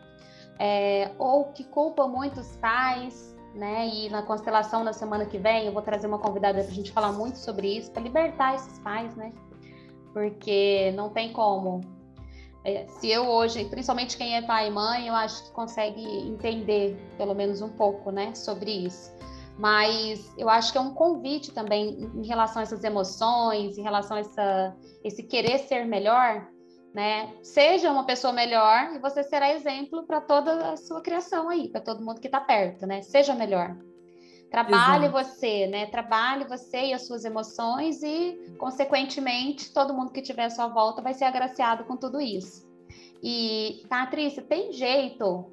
[0.59, 3.87] é, ou que culpa muitos pais né?
[3.87, 6.91] E na constelação na semana que vem eu vou trazer uma convidada para a gente
[6.91, 9.31] falar muito sobre isso, para libertar esses pais, né?
[10.11, 11.81] Porque não tem como.
[12.65, 16.97] É, se eu hoje, principalmente quem é pai e mãe, eu acho que consegue entender
[17.17, 19.11] pelo menos um pouco, né, sobre isso.
[19.57, 24.17] Mas eu acho que é um convite também em relação a essas emoções, em relação
[24.17, 26.47] a essa, esse querer ser melhor,
[26.93, 27.31] né?
[27.43, 31.81] Seja uma pessoa melhor e você será exemplo para toda a sua criação aí, para
[31.81, 33.01] todo mundo que está perto, né?
[33.03, 33.77] Seja melhor.
[34.53, 35.25] Trabalhe Exato.
[35.25, 35.87] você, né?
[35.87, 41.01] Trabalhe você e as suas emoções e, consequentemente, todo mundo que tiver à sua volta
[41.01, 42.63] vai ser agraciado com tudo isso.
[43.23, 45.51] E, Patrícia, tem jeito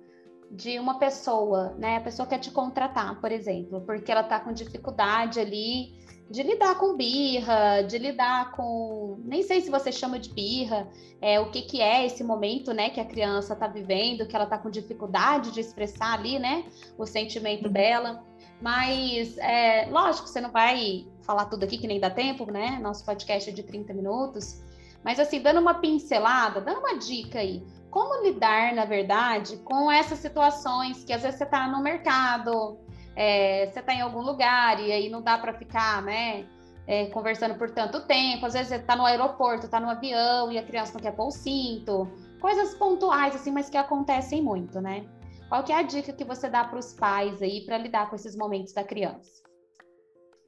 [0.51, 1.97] de uma pessoa, né?
[1.97, 5.99] A pessoa quer te contratar, por exemplo, porque ela está com dificuldade ali
[6.31, 10.87] de lidar com birra, de lidar com, nem sei se você chama de birra,
[11.23, 14.45] é, o que, que é esse momento, né, que a criança está vivendo, que ela
[14.45, 16.67] está com dificuldade de expressar ali, né,
[16.99, 17.73] o sentimento uhum.
[17.73, 18.30] dela.
[18.61, 22.79] Mas, é, lógico, você não vai falar tudo aqui que nem dá tempo, né?
[22.81, 24.63] Nosso podcast é de 30 minutos.
[25.03, 27.65] Mas, assim, dando uma pincelada, dando uma dica aí.
[27.91, 32.79] Como lidar, na verdade, com essas situações que às vezes você está no mercado,
[33.17, 36.47] é, você está em algum lugar e aí não dá para ficar, né?
[36.87, 40.59] É, conversando por tanto tempo, às vezes você está no aeroporto, está no avião e
[40.59, 45.05] a criança não quer pôr o cinto, coisas pontuais assim, mas que acontecem muito, né?
[45.51, 48.15] Qual que é a dica que você dá para os pais aí para lidar com
[48.15, 49.43] esses momentos da criança?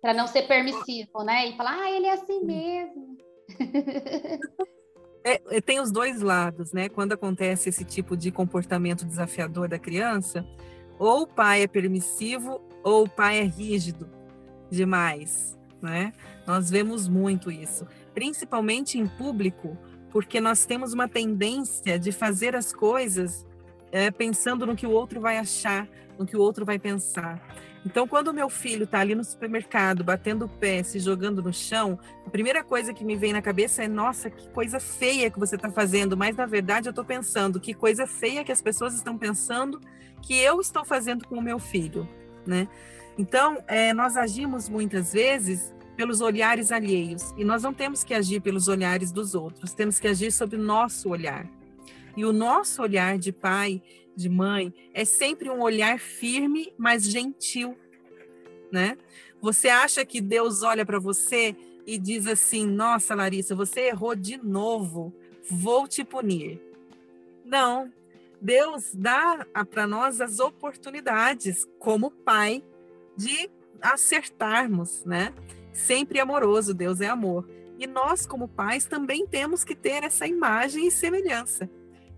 [0.00, 1.48] Para não ser permissivo, né?
[1.48, 3.18] E falar, ah, ele é assim mesmo.
[5.24, 6.88] É, tem os dois lados, né?
[6.88, 10.44] Quando acontece esse tipo de comportamento desafiador da criança,
[10.98, 14.10] ou o pai é permissivo ou o pai é rígido
[14.68, 16.12] demais, né?
[16.44, 19.78] Nós vemos muito isso, principalmente em público,
[20.10, 23.46] porque nós temos uma tendência de fazer as coisas
[23.92, 25.86] é, pensando no que o outro vai achar,
[26.18, 27.40] no que o outro vai pensar.
[27.84, 31.52] Então, quando o meu filho está ali no supermercado, batendo o pé, se jogando no
[31.52, 35.38] chão, a primeira coisa que me vem na cabeça é: nossa, que coisa feia que
[35.38, 36.16] você está fazendo.
[36.16, 39.80] Mas, na verdade, eu estou pensando que coisa feia que as pessoas estão pensando
[40.22, 42.08] que eu estou fazendo com o meu filho,
[42.46, 42.68] né?
[43.18, 48.40] Então, é, nós agimos muitas vezes pelos olhares alheios e nós não temos que agir
[48.40, 51.46] pelos olhares dos outros, temos que agir sob o nosso olhar.
[52.16, 53.82] E o nosso olhar de pai
[54.14, 57.76] de mãe é sempre um olhar firme, mas gentil,
[58.70, 58.98] né?
[59.40, 64.36] Você acha que Deus olha para você e diz assim: "Nossa, Larissa, você errou de
[64.36, 65.12] novo.
[65.50, 66.60] vou te punir.
[67.44, 67.92] Não.
[68.40, 72.62] Deus dá para nós as oportunidades, como pai,
[73.16, 75.34] de acertarmos, né?
[75.72, 77.48] Sempre amoroso, Deus é amor.
[77.78, 81.68] E nós, como pais, também temos que ter essa imagem e semelhança.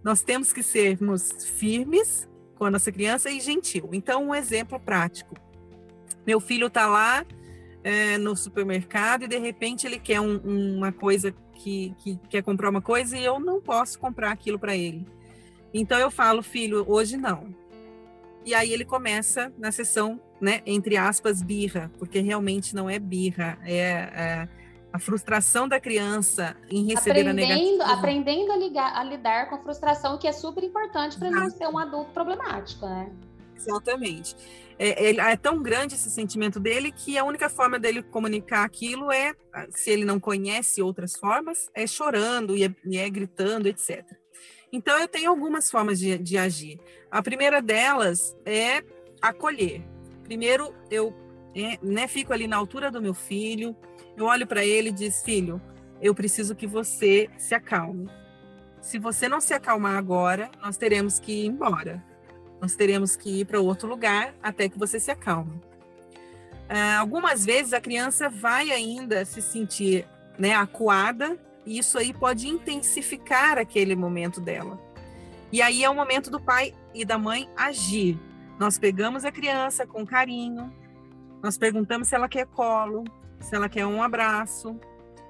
[0.05, 3.89] Nós temos que sermos firmes com a nossa criança e gentil.
[3.93, 5.35] Então, um exemplo prático.
[6.27, 7.25] Meu filho está lá
[7.83, 10.37] é, no supermercado e de repente ele quer um,
[10.77, 14.77] uma coisa que, que quer comprar uma coisa e eu não posso comprar aquilo para
[14.77, 15.07] ele.
[15.73, 17.55] Então eu falo, filho, hoje não.
[18.45, 23.59] E aí ele começa na sessão, né, entre aspas, birra, porque realmente não é birra,
[23.63, 24.49] é, é
[24.95, 27.85] a frustração da criança em receber aprendendo, a negativa.
[27.85, 31.67] Aprendendo a, ligar, a lidar com a frustração, que é super importante para não ser
[31.67, 33.11] um adulto problemático, né?
[33.57, 34.37] Exatamente.
[34.79, 39.11] É, é, é, tão grande esse sentimento dele que a única forma dele comunicar aquilo
[39.11, 39.35] é,
[39.71, 44.07] se ele não conhece outras formas, é chorando e é, e é gritando, etc.
[44.73, 46.79] Então, eu tenho algumas formas de, de agir.
[47.11, 48.85] A primeira delas é
[49.21, 49.83] acolher.
[50.23, 51.13] Primeiro, eu
[51.53, 53.77] é, né, fico ali na altura do meu filho,
[54.17, 55.61] eu olho para ele e diz: Filho,
[56.01, 58.09] eu preciso que você se acalme.
[58.81, 62.05] Se você não se acalmar agora, nós teremos que ir embora.
[62.61, 65.61] Nós teremos que ir para outro lugar até que você se acalme.
[66.65, 70.07] Uh, algumas vezes a criança vai ainda se sentir
[70.39, 74.79] né, acuada e isso aí pode intensificar aquele momento dela.
[75.53, 78.19] E aí é o momento do pai e da mãe agir.
[78.59, 80.73] Nós pegamos a criança com carinho,
[81.43, 83.05] nós perguntamos se ela quer colo,
[83.45, 84.79] se ela quer um abraço,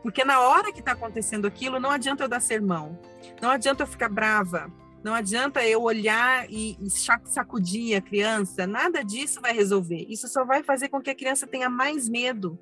[0.03, 2.99] porque na hora que está acontecendo aquilo, não adianta eu dar sermão,
[3.41, 4.73] não adianta eu ficar brava,
[5.03, 10.07] não adianta eu olhar e, sacudir a criança, nada disso vai resolver.
[10.09, 12.59] Isso só vai fazer com que a criança tenha mais medo,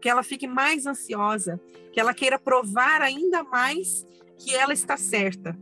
[0.00, 1.60] que ela fique mais ansiosa,
[1.92, 5.58] que ela queira provar ainda mais que ela está certa,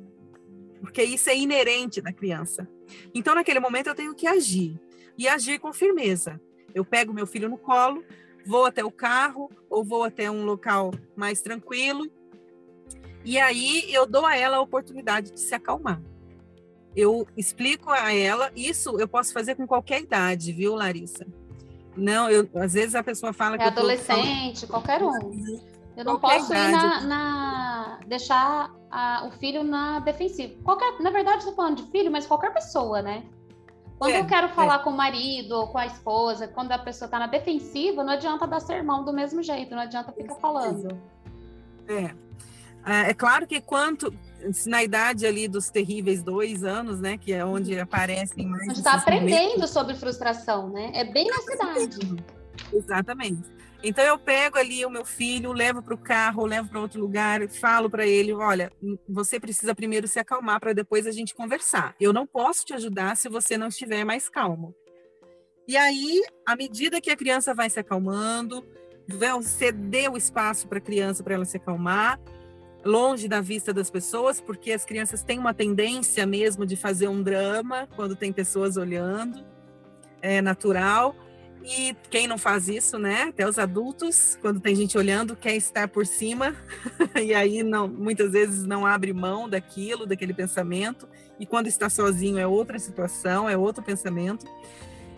[0.81, 2.69] porque isso é inerente da criança.
[3.15, 4.81] Então, naquele momento, eu tenho que agir.
[5.17, 6.41] E agir com firmeza.
[6.75, 8.05] Eu pego meu filho no colo,
[8.49, 12.11] vou até o carro ou vou até um local mais tranquilo
[13.25, 16.01] e aí eu dou a ela a oportunidade de se acalmar.
[16.97, 21.27] Eu explico a ela, isso eu posso fazer com qualquer idade, viu, Larissa?
[21.95, 23.65] Não, eu, às vezes a pessoa fala é que.
[23.65, 24.73] adolescente, tô...
[24.73, 25.61] qualquer um.
[25.95, 26.69] Eu não qualquer posso idade.
[26.69, 30.55] ir na, na deixar a, o filho na defensiva.
[30.65, 33.25] Qualquer, na verdade, estou falando de filho, mas qualquer pessoa, né?
[33.99, 34.79] Quando é, eu quero falar é.
[34.79, 38.47] com o marido ou com a esposa, quando a pessoa está na defensiva, não adianta
[38.47, 40.97] dar sermão do mesmo jeito, não adianta ficar falando.
[41.89, 42.15] É.
[42.87, 44.15] É, é claro que quanto
[44.67, 47.83] na idade ali dos terríveis dois anos, né, que é onde uhum.
[47.83, 48.63] aparecem mais.
[48.63, 49.71] A gente está aprendendo momentos.
[49.71, 50.93] sobre frustração, né?
[50.95, 52.25] É bem nessa idade.
[52.73, 53.58] Exatamente.
[53.83, 57.49] Então eu pego ali o meu filho, levo para o carro, levo para outro lugar,
[57.49, 58.73] falo para ele, olha,
[59.09, 61.95] você precisa primeiro se acalmar para depois a gente conversar.
[62.01, 64.75] Eu não posso te ajudar se você não estiver mais calmo.
[65.67, 68.67] E aí, à medida que a criança vai se acalmando,
[69.43, 72.19] ceder o espaço para a criança para ela se acalmar,
[72.85, 77.23] longe da vista das pessoas, porque as crianças têm uma tendência mesmo de fazer um
[77.23, 79.45] drama quando tem pessoas olhando,
[80.21, 81.15] é natural.
[81.71, 83.25] E quem não faz isso, né?
[83.25, 86.57] Até os adultos, quando tem gente olhando, quer estar por cima,
[87.23, 91.07] e aí não, muitas vezes não abre mão daquilo, daquele pensamento,
[91.39, 94.47] e quando está sozinho é outra situação, é outro pensamento.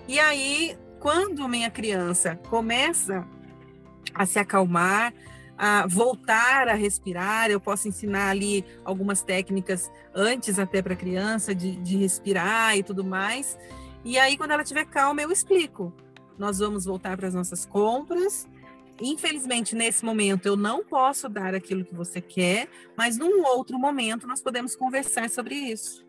[0.08, 3.24] E aí, quando minha criança começa
[4.12, 5.14] a se acalmar,
[5.56, 11.54] a voltar a respirar, eu posso ensinar ali algumas técnicas antes até para a criança
[11.54, 13.56] de, de respirar e tudo mais.
[14.04, 15.94] E aí, quando ela estiver calma, eu explico
[16.40, 18.48] nós vamos voltar para as nossas compras.
[18.98, 24.26] Infelizmente, nesse momento, eu não posso dar aquilo que você quer, mas num outro momento
[24.26, 26.04] nós podemos conversar sobre isso.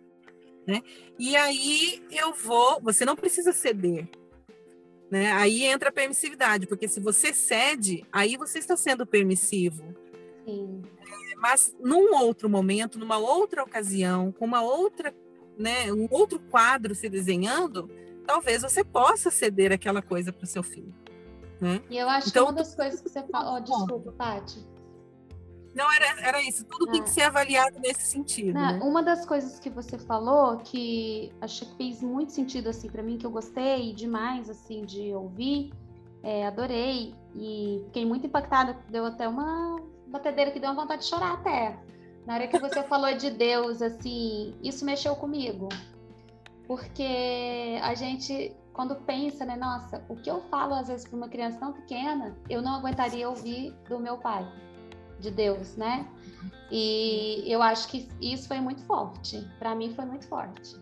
[0.66, 0.82] Né?
[1.20, 4.08] E aí eu vou, você não precisa ceder.
[5.10, 5.34] Né?
[5.34, 9.84] Aí entra a permissividade, porque se você cede, aí você está sendo permissivo.
[10.46, 10.82] Sim.
[11.36, 15.14] Mas num outro momento, numa outra ocasião, com uma outra,
[15.58, 17.90] né, um outro quadro se desenhando,
[18.26, 20.94] talvez você possa ceder aquela coisa para o seu filho.
[21.60, 21.82] Né?
[21.90, 24.68] E eu acho então, que uma das coisas que você falou, oh, desculpa, Paty.
[25.74, 26.92] Não, era, era isso, tudo ah.
[26.92, 28.54] tem que ser avaliado nesse sentido.
[28.54, 28.80] Não, né?
[28.84, 33.18] Uma das coisas que você falou que acho que fez muito sentido assim para mim,
[33.18, 35.72] que eu gostei demais assim de ouvir,
[36.24, 41.08] é, adorei e fiquei muito impactada, deu até uma batedeira que deu uma vontade de
[41.08, 41.80] chorar até.
[42.26, 45.70] Na hora que você falou de Deus, assim, isso mexeu comigo
[46.72, 51.28] porque a gente, quando pensa, né, nossa, o que eu falo às vezes para uma
[51.28, 54.50] criança tão pequena, eu não aguentaria ouvir do meu pai.
[55.20, 56.08] de Deus, né?
[56.72, 59.46] E eu acho que isso foi muito forte.
[59.60, 60.78] Para mim foi muito forte.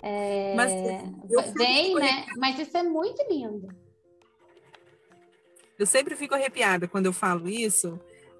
[0.00, 0.72] É, mas
[1.54, 2.26] vem, né?
[2.38, 3.66] Mas isso é muito lindo.
[5.76, 7.98] Eu sempre fico arrepiada quando eu falo isso,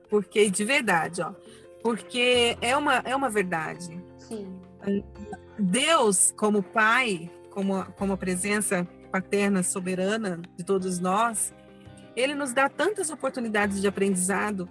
[0.09, 1.35] porque de verdade, ó,
[1.83, 4.01] porque é uma é uma verdade.
[4.19, 4.57] Sim.
[5.59, 11.55] Deus, como Pai, como como a presença paterna soberana de todos nós,
[12.15, 14.69] ele nos dá tantas oportunidades de aprendizado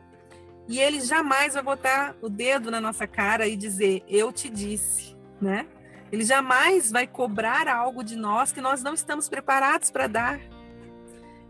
[0.68, 5.16] e ele jamais vai botar o dedo na nossa cara e dizer eu te disse,
[5.42, 5.68] né?
[6.12, 10.40] Ele jamais vai cobrar algo de nós que nós não estamos preparados para dar.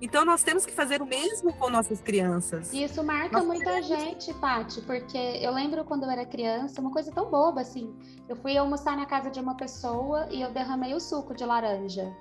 [0.01, 2.73] Então nós temos que fazer o mesmo com nossas crianças.
[2.73, 7.29] Isso marca muita gente, Paty, porque eu lembro quando eu era criança, uma coisa tão
[7.29, 7.95] boba assim.
[8.27, 12.13] Eu fui almoçar na casa de uma pessoa e eu derramei o suco de laranja.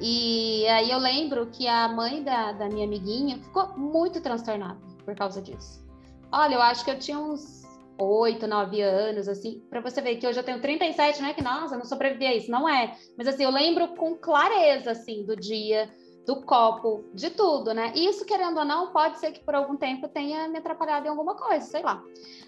[0.00, 5.14] E aí eu lembro que a mãe da, da minha amiguinha ficou muito transtornada por
[5.14, 5.84] causa disso.
[6.32, 7.60] Olha, eu acho que eu tinha uns
[7.98, 11.34] oito, nove anos, assim, para você ver que hoje eu tenho 37, né?
[11.34, 12.96] Que nossa, eu não sobrevivi a isso, não é.
[13.18, 15.90] Mas assim, eu lembro com clareza, assim, do dia,
[16.30, 17.92] do copo, de tudo, né?
[17.92, 21.34] Isso, querendo ou não, pode ser que por algum tempo tenha me atrapalhado em alguma
[21.34, 22.00] coisa, sei lá.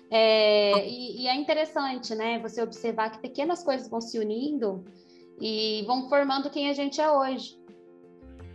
[0.08, 2.38] É, e, e é interessante, né?
[2.38, 4.84] Você observar que pequenas coisas vão se unindo
[5.40, 7.60] e vão formando quem a gente é hoje.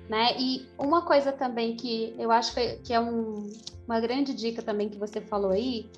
[0.08, 0.34] Né?
[0.40, 3.52] E uma coisa também que eu acho que é um,
[3.86, 5.92] uma grande dica também que você falou aí,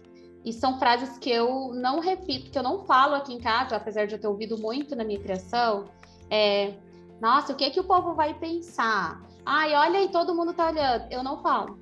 [0.43, 4.07] e são frases que eu não repito, que eu não falo aqui em casa, apesar
[4.07, 5.85] de eu ter ouvido muito na minha criação,
[6.31, 6.73] é
[7.21, 9.21] nossa, o que é que o povo vai pensar?
[9.45, 11.05] Ai, olha aí, todo mundo tá olhando.
[11.11, 11.79] Eu não falo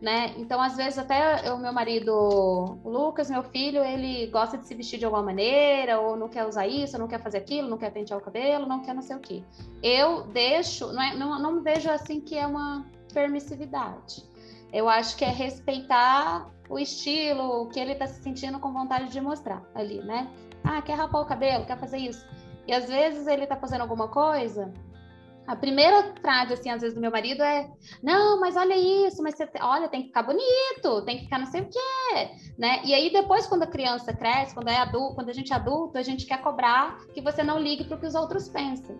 [0.00, 0.32] né?
[0.38, 4.74] Então, às vezes, até o meu marido, o Lucas, meu filho, ele gosta de se
[4.74, 7.90] vestir de alguma maneira, ou não quer usar isso, não quer fazer aquilo, não quer
[7.90, 9.42] pentear o cabelo, não quer não sei o quê.
[9.82, 14.24] Eu deixo, não, é, não, não vejo assim que é uma permissividade.
[14.72, 19.10] Eu acho que é respeitar o estilo, o que ele está se sentindo com vontade
[19.10, 20.30] de mostrar ali, né?
[20.62, 22.24] Ah, quer rapar o cabelo, quer fazer isso.
[22.70, 24.72] E às vezes ele está fazendo alguma coisa
[25.50, 27.68] a primeira frase, assim, às vezes, do meu marido é:
[28.00, 31.46] Não, mas olha isso, mas você, olha, tem que ficar bonito, tem que ficar não
[31.46, 32.80] sei o quê, né?
[32.84, 35.98] E aí, depois, quando a criança cresce, quando, é adulto, quando a gente é adulto,
[35.98, 38.96] a gente quer cobrar que você não ligue para o que os outros pensam.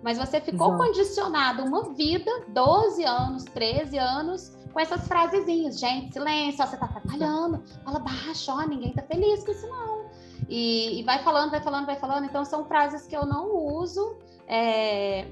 [0.00, 0.84] Mas você ficou Exato.
[0.84, 5.80] condicionado uma vida, 12 anos, 13 anos, com essas frasezinhas.
[5.80, 10.08] Gente, silêncio, ó, você tá atrapalhando, fala baixo, ó, ninguém tá feliz com isso, não.
[10.48, 12.24] E, e vai falando, vai falando, vai falando.
[12.24, 14.16] Então, são frases que eu não uso.
[14.46, 15.26] É,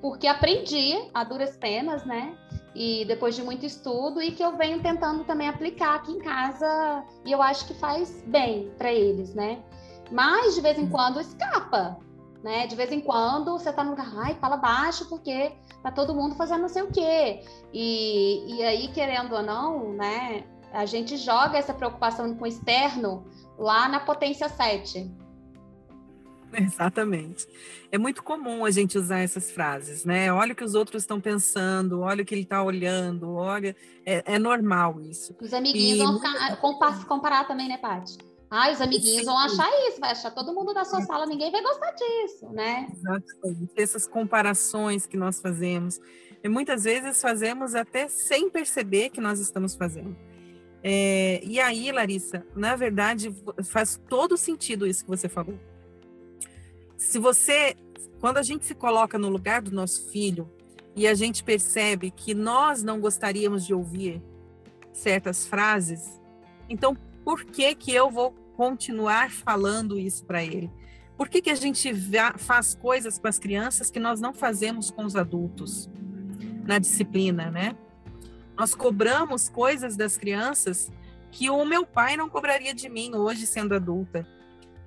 [0.00, 2.36] porque aprendi a duras penas, né?
[2.74, 7.04] E depois de muito estudo e que eu venho tentando também aplicar aqui em casa
[7.24, 9.62] e eu acho que faz bem para eles, né?
[10.10, 11.98] Mas de vez em quando escapa,
[12.42, 12.66] né?
[12.66, 16.34] De vez em quando você tá no lugar, ai, fala baixo porque tá todo mundo
[16.34, 17.42] fazendo não sei o quê.
[17.72, 20.44] E, e aí, querendo ou não, né?
[20.72, 23.24] A gente joga essa preocupação com o externo
[23.58, 25.10] lá na potência 7,
[26.52, 27.46] Exatamente.
[27.90, 30.32] É muito comum a gente usar essas frases, né?
[30.32, 33.76] Olha o que os outros estão pensando, olha o que ele está olhando, olha.
[34.04, 35.34] É, é, normal isso.
[35.40, 36.56] Os amiguinhos e vão ficar,
[37.06, 38.18] comparar também, né, Paty?
[38.48, 39.24] Ah, os amiguinhos Sim.
[39.24, 42.86] vão achar isso, vai achar todo mundo da sua sala, ninguém vai gostar disso, né?
[42.92, 43.72] Exatamente.
[43.76, 46.00] Essas comparações que nós fazemos.
[46.44, 50.16] E muitas vezes fazemos até sem perceber que nós estamos fazendo.
[50.88, 53.34] É, e aí, Larissa, na verdade,
[53.64, 55.58] faz todo sentido isso que você falou
[56.96, 57.76] se você,
[58.20, 60.50] quando a gente se coloca no lugar do nosso filho
[60.94, 64.22] e a gente percebe que nós não gostaríamos de ouvir
[64.92, 66.20] certas frases,
[66.68, 70.70] então por que que eu vou continuar falando isso para ele?
[71.16, 71.92] Por que que a gente
[72.38, 75.88] faz coisas com as crianças que nós não fazemos com os adultos
[76.64, 77.76] na disciplina, né?
[78.56, 80.90] Nós cobramos coisas das crianças
[81.30, 84.26] que o meu pai não cobraria de mim hoje sendo adulta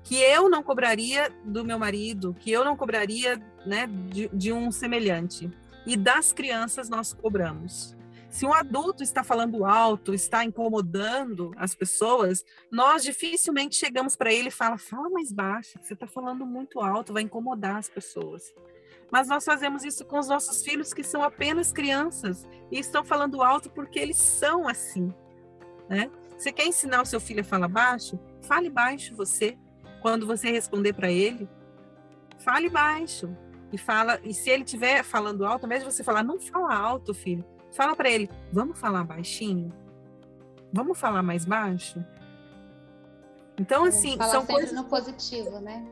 [0.03, 4.72] que eu não cobraria do meu marido, que eu não cobraria né, de, de um
[4.72, 5.51] semelhante.
[5.86, 7.95] E das crianças nós cobramos.
[8.30, 14.49] Se um adulto está falando alto, está incomodando as pessoas, nós dificilmente chegamos para ele
[14.49, 18.53] e fala, fala mais baixo, você está falando muito alto, vai incomodar as pessoas.
[19.11, 23.41] Mas nós fazemos isso com os nossos filhos que são apenas crianças e estão falando
[23.41, 25.11] alto porque eles são assim,
[25.89, 26.11] né?
[26.38, 28.17] Você quer ensinar o seu filho a falar baixo?
[28.43, 29.57] Fale baixo você.
[30.01, 31.49] Quando você responder para ele,
[32.38, 33.36] fale baixo
[33.73, 34.19] e fala.
[34.23, 37.43] E se ele estiver falando alto, ao invés de você falar, não fala alto, filho,
[37.72, 39.74] fala para ele, vamos falar baixinho,
[40.72, 42.03] vamos falar mais baixo.
[43.57, 45.86] Então, é, assim, fala são sempre coisas no positivo, né?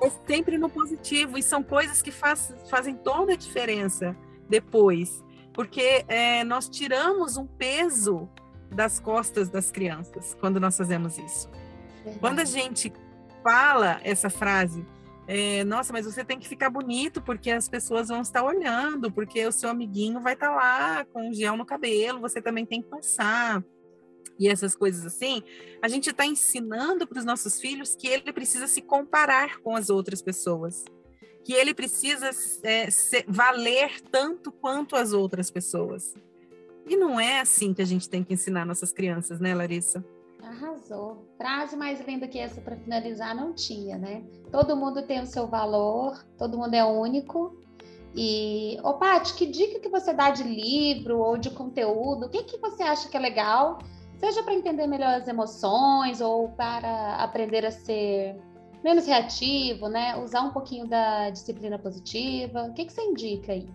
[0.00, 4.16] É sempre no positivo e são coisas que faz, fazem toda a diferença
[4.48, 8.28] depois, porque é, nós tiramos um peso
[8.70, 11.48] das costas das crianças quando nós fazemos isso.
[11.96, 12.18] Verdade.
[12.18, 12.92] Quando a gente
[13.42, 14.84] fala essa frase,
[15.26, 19.46] é, nossa, mas você tem que ficar bonito porque as pessoas vão estar olhando, porque
[19.46, 23.62] o seu amiguinho vai estar lá com gel no cabelo, você também tem que passar.
[24.38, 25.42] E essas coisas assim,
[25.80, 29.90] a gente está ensinando para os nossos filhos que ele precisa se comparar com as
[29.90, 30.84] outras pessoas,
[31.44, 32.30] que ele precisa
[32.62, 36.14] é, ser, valer tanto quanto as outras pessoas.
[36.86, 40.04] E não é assim que a gente tem que ensinar nossas crianças, né, Larissa?
[40.42, 41.28] Arrasou.
[41.36, 44.24] Frase mais linda que essa para finalizar não tinha, né?
[44.50, 47.56] Todo mundo tem o seu valor, todo mundo é único.
[48.14, 52.26] E, ô Paty, que dica que você dá de livro ou de conteúdo?
[52.26, 53.78] O que, que você acha que é legal?
[54.18, 58.36] Seja para entender melhor as emoções ou para aprender a ser
[58.82, 60.16] menos reativo, né?
[60.18, 62.64] Usar um pouquinho da disciplina positiva.
[62.64, 63.68] O que, que você indica aí?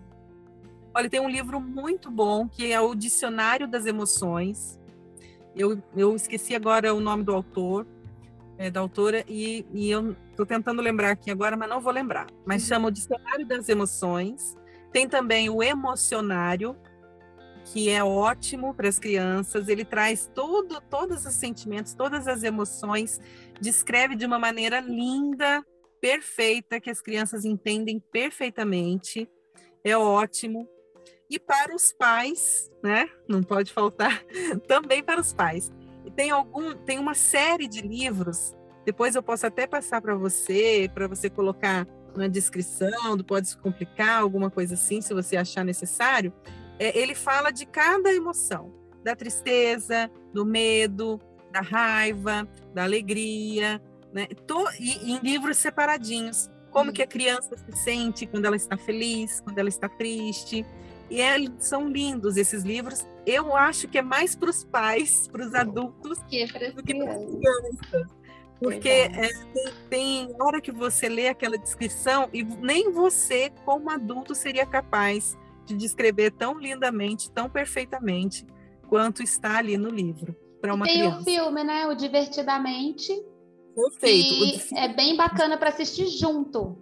[0.94, 4.78] Olha, tem um livro muito bom que é o Dicionário das Emoções
[5.58, 7.86] eu, eu esqueci agora o nome do autor,
[8.56, 12.26] é, da autora, e, e eu estou tentando lembrar aqui agora, mas não vou lembrar.
[12.46, 12.68] Mas uhum.
[12.68, 14.56] chama o Dicionário das Emoções.
[14.92, 16.76] Tem também o Emocionário,
[17.64, 19.68] que é ótimo para as crianças.
[19.68, 23.20] Ele traz tudo, todos os sentimentos, todas as emoções,
[23.60, 25.62] descreve de uma maneira linda,
[26.00, 29.28] perfeita, que as crianças entendem perfeitamente.
[29.84, 30.68] É ótimo
[31.30, 33.08] e para os pais, né?
[33.28, 34.24] Não pode faltar
[34.66, 35.70] também para os pais.
[36.04, 38.54] E tem algum, tem uma série de livros.
[38.84, 43.56] Depois eu posso até passar para você, para você colocar na descrição, do pode se
[43.58, 46.32] complicar, alguma coisa assim, se você achar necessário.
[46.78, 48.72] É, ele fala de cada emoção,
[49.04, 51.20] da tristeza, do medo,
[51.52, 53.80] da raiva, da alegria,
[54.12, 54.26] né?
[54.46, 56.50] Tô, e, em livros separadinhos.
[56.70, 60.64] Como que a criança se sente quando ela está feliz, quando ela está triste,
[61.10, 63.06] e é, são lindos esses livros.
[63.24, 66.94] Eu acho que é mais para os pais, para os adultos, que é do que
[66.94, 68.18] para as crianças.
[68.60, 74.34] Porque é, tem, tem hora que você lê aquela descrição e nem você, como adulto,
[74.34, 78.44] seria capaz de descrever tão lindamente, tão perfeitamente,
[78.88, 81.24] quanto está ali no livro para uma tem criança.
[81.24, 81.86] Tem o filme, né?
[81.86, 83.12] O Divertidamente.
[83.74, 84.74] Perfeito.
[84.74, 86.76] E é bem bacana para assistir junto.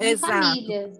[0.00, 0.32] Em Exato.
[0.32, 0.92] família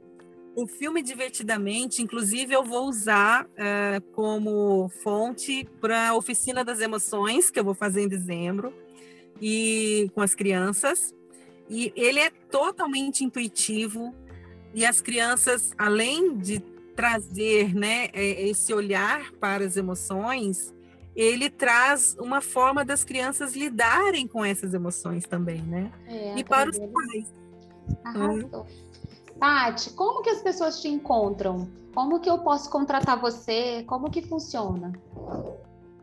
[0.63, 7.51] o filme Divertidamente, inclusive, eu vou usar uh, como fonte para a Oficina das Emoções,
[7.51, 8.73] que eu vou fazer em dezembro,
[9.41, 11.15] e com as crianças.
[11.69, 14.15] E ele é totalmente intuitivo,
[14.75, 16.61] e as crianças, além de
[16.95, 20.75] trazer né, é, esse olhar para as emoções,
[21.17, 25.91] ele traz uma forma das crianças lidarem com essas emoções também, né?
[26.07, 27.35] É, e para os pais.
[28.05, 28.67] Arrasou.
[29.41, 31.67] Tati, como que as pessoas te encontram?
[31.95, 33.83] Como que eu posso contratar você?
[33.87, 34.93] Como que funciona?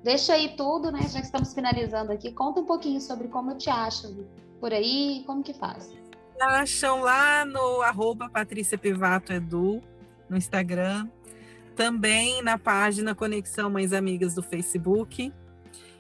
[0.03, 1.01] Deixa aí tudo, né?
[1.03, 4.25] Já que estamos finalizando aqui, conta um pouquinho sobre como eu te acho
[4.59, 5.93] por aí, como que faz.
[6.41, 9.81] Acham lá no arroba Patrícia Pivato Edu,
[10.27, 11.07] no Instagram,
[11.75, 15.31] também na página Conexão Mães Amigas do Facebook.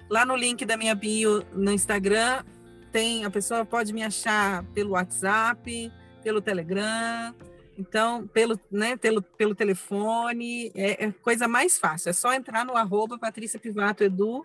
[0.09, 2.43] Lá no link da minha bio no Instagram,
[2.91, 5.91] tem a pessoa pode me achar pelo WhatsApp,
[6.23, 7.33] pelo Telegram,
[7.77, 12.09] então, pelo, né, pelo, pelo telefone, é, é, coisa mais fácil.
[12.09, 14.43] É só entrar no arroba Patrícia Pivato Edu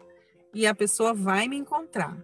[0.52, 2.14] e a pessoa vai me encontrar.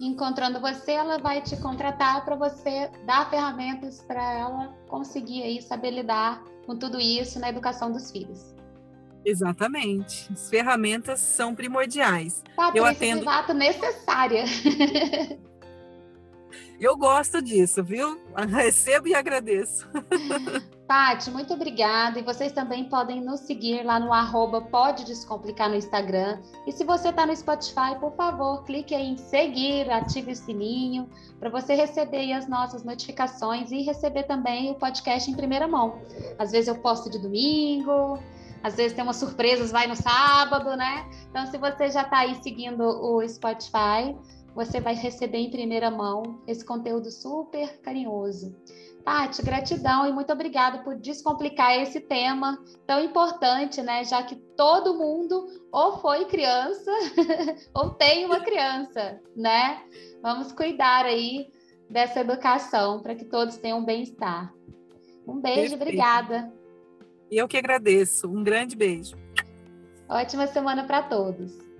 [0.00, 5.90] Encontrando você, ela vai te contratar para você dar ferramentas para ela conseguir aí saber
[5.90, 8.54] lidar com tudo isso na educação dos filhos.
[9.24, 10.32] Exatamente.
[10.32, 12.42] As ferramentas são primordiais.
[12.56, 13.20] Patrícia Eu atendo...
[13.20, 14.44] Pivato necessária.
[16.82, 18.20] Eu gosto disso, viu?
[18.50, 19.88] Recebo e agradeço.
[20.84, 22.18] Pati, muito obrigada.
[22.18, 26.42] E vocês também podem nos seguir lá no arroba Pode Descomplicar no Instagram.
[26.66, 31.08] E se você está no Spotify, por favor, clique aí em seguir, ative o sininho
[31.38, 36.02] para você receber as nossas notificações e receber também o podcast em primeira mão.
[36.36, 38.18] Às vezes eu posto de domingo,
[38.60, 41.08] às vezes tem umas surpresas, vai no sábado, né?
[41.30, 44.16] Então, se você já está aí seguindo o Spotify,
[44.54, 48.54] você vai receber em primeira mão esse conteúdo super carinhoso.
[49.04, 54.04] Tati, gratidão e muito obrigada por descomplicar esse tema tão importante, né?
[54.04, 56.90] Já que todo mundo ou foi criança
[57.74, 59.82] ou tem uma criança, né?
[60.22, 61.50] Vamos cuidar aí
[61.90, 64.54] dessa educação para que todos tenham bem-estar.
[65.26, 65.82] Um beijo, Perfeito.
[65.82, 66.52] obrigada.
[67.30, 68.28] Eu que agradeço.
[68.28, 69.16] Um grande beijo.
[70.08, 71.71] Ótima semana para todos.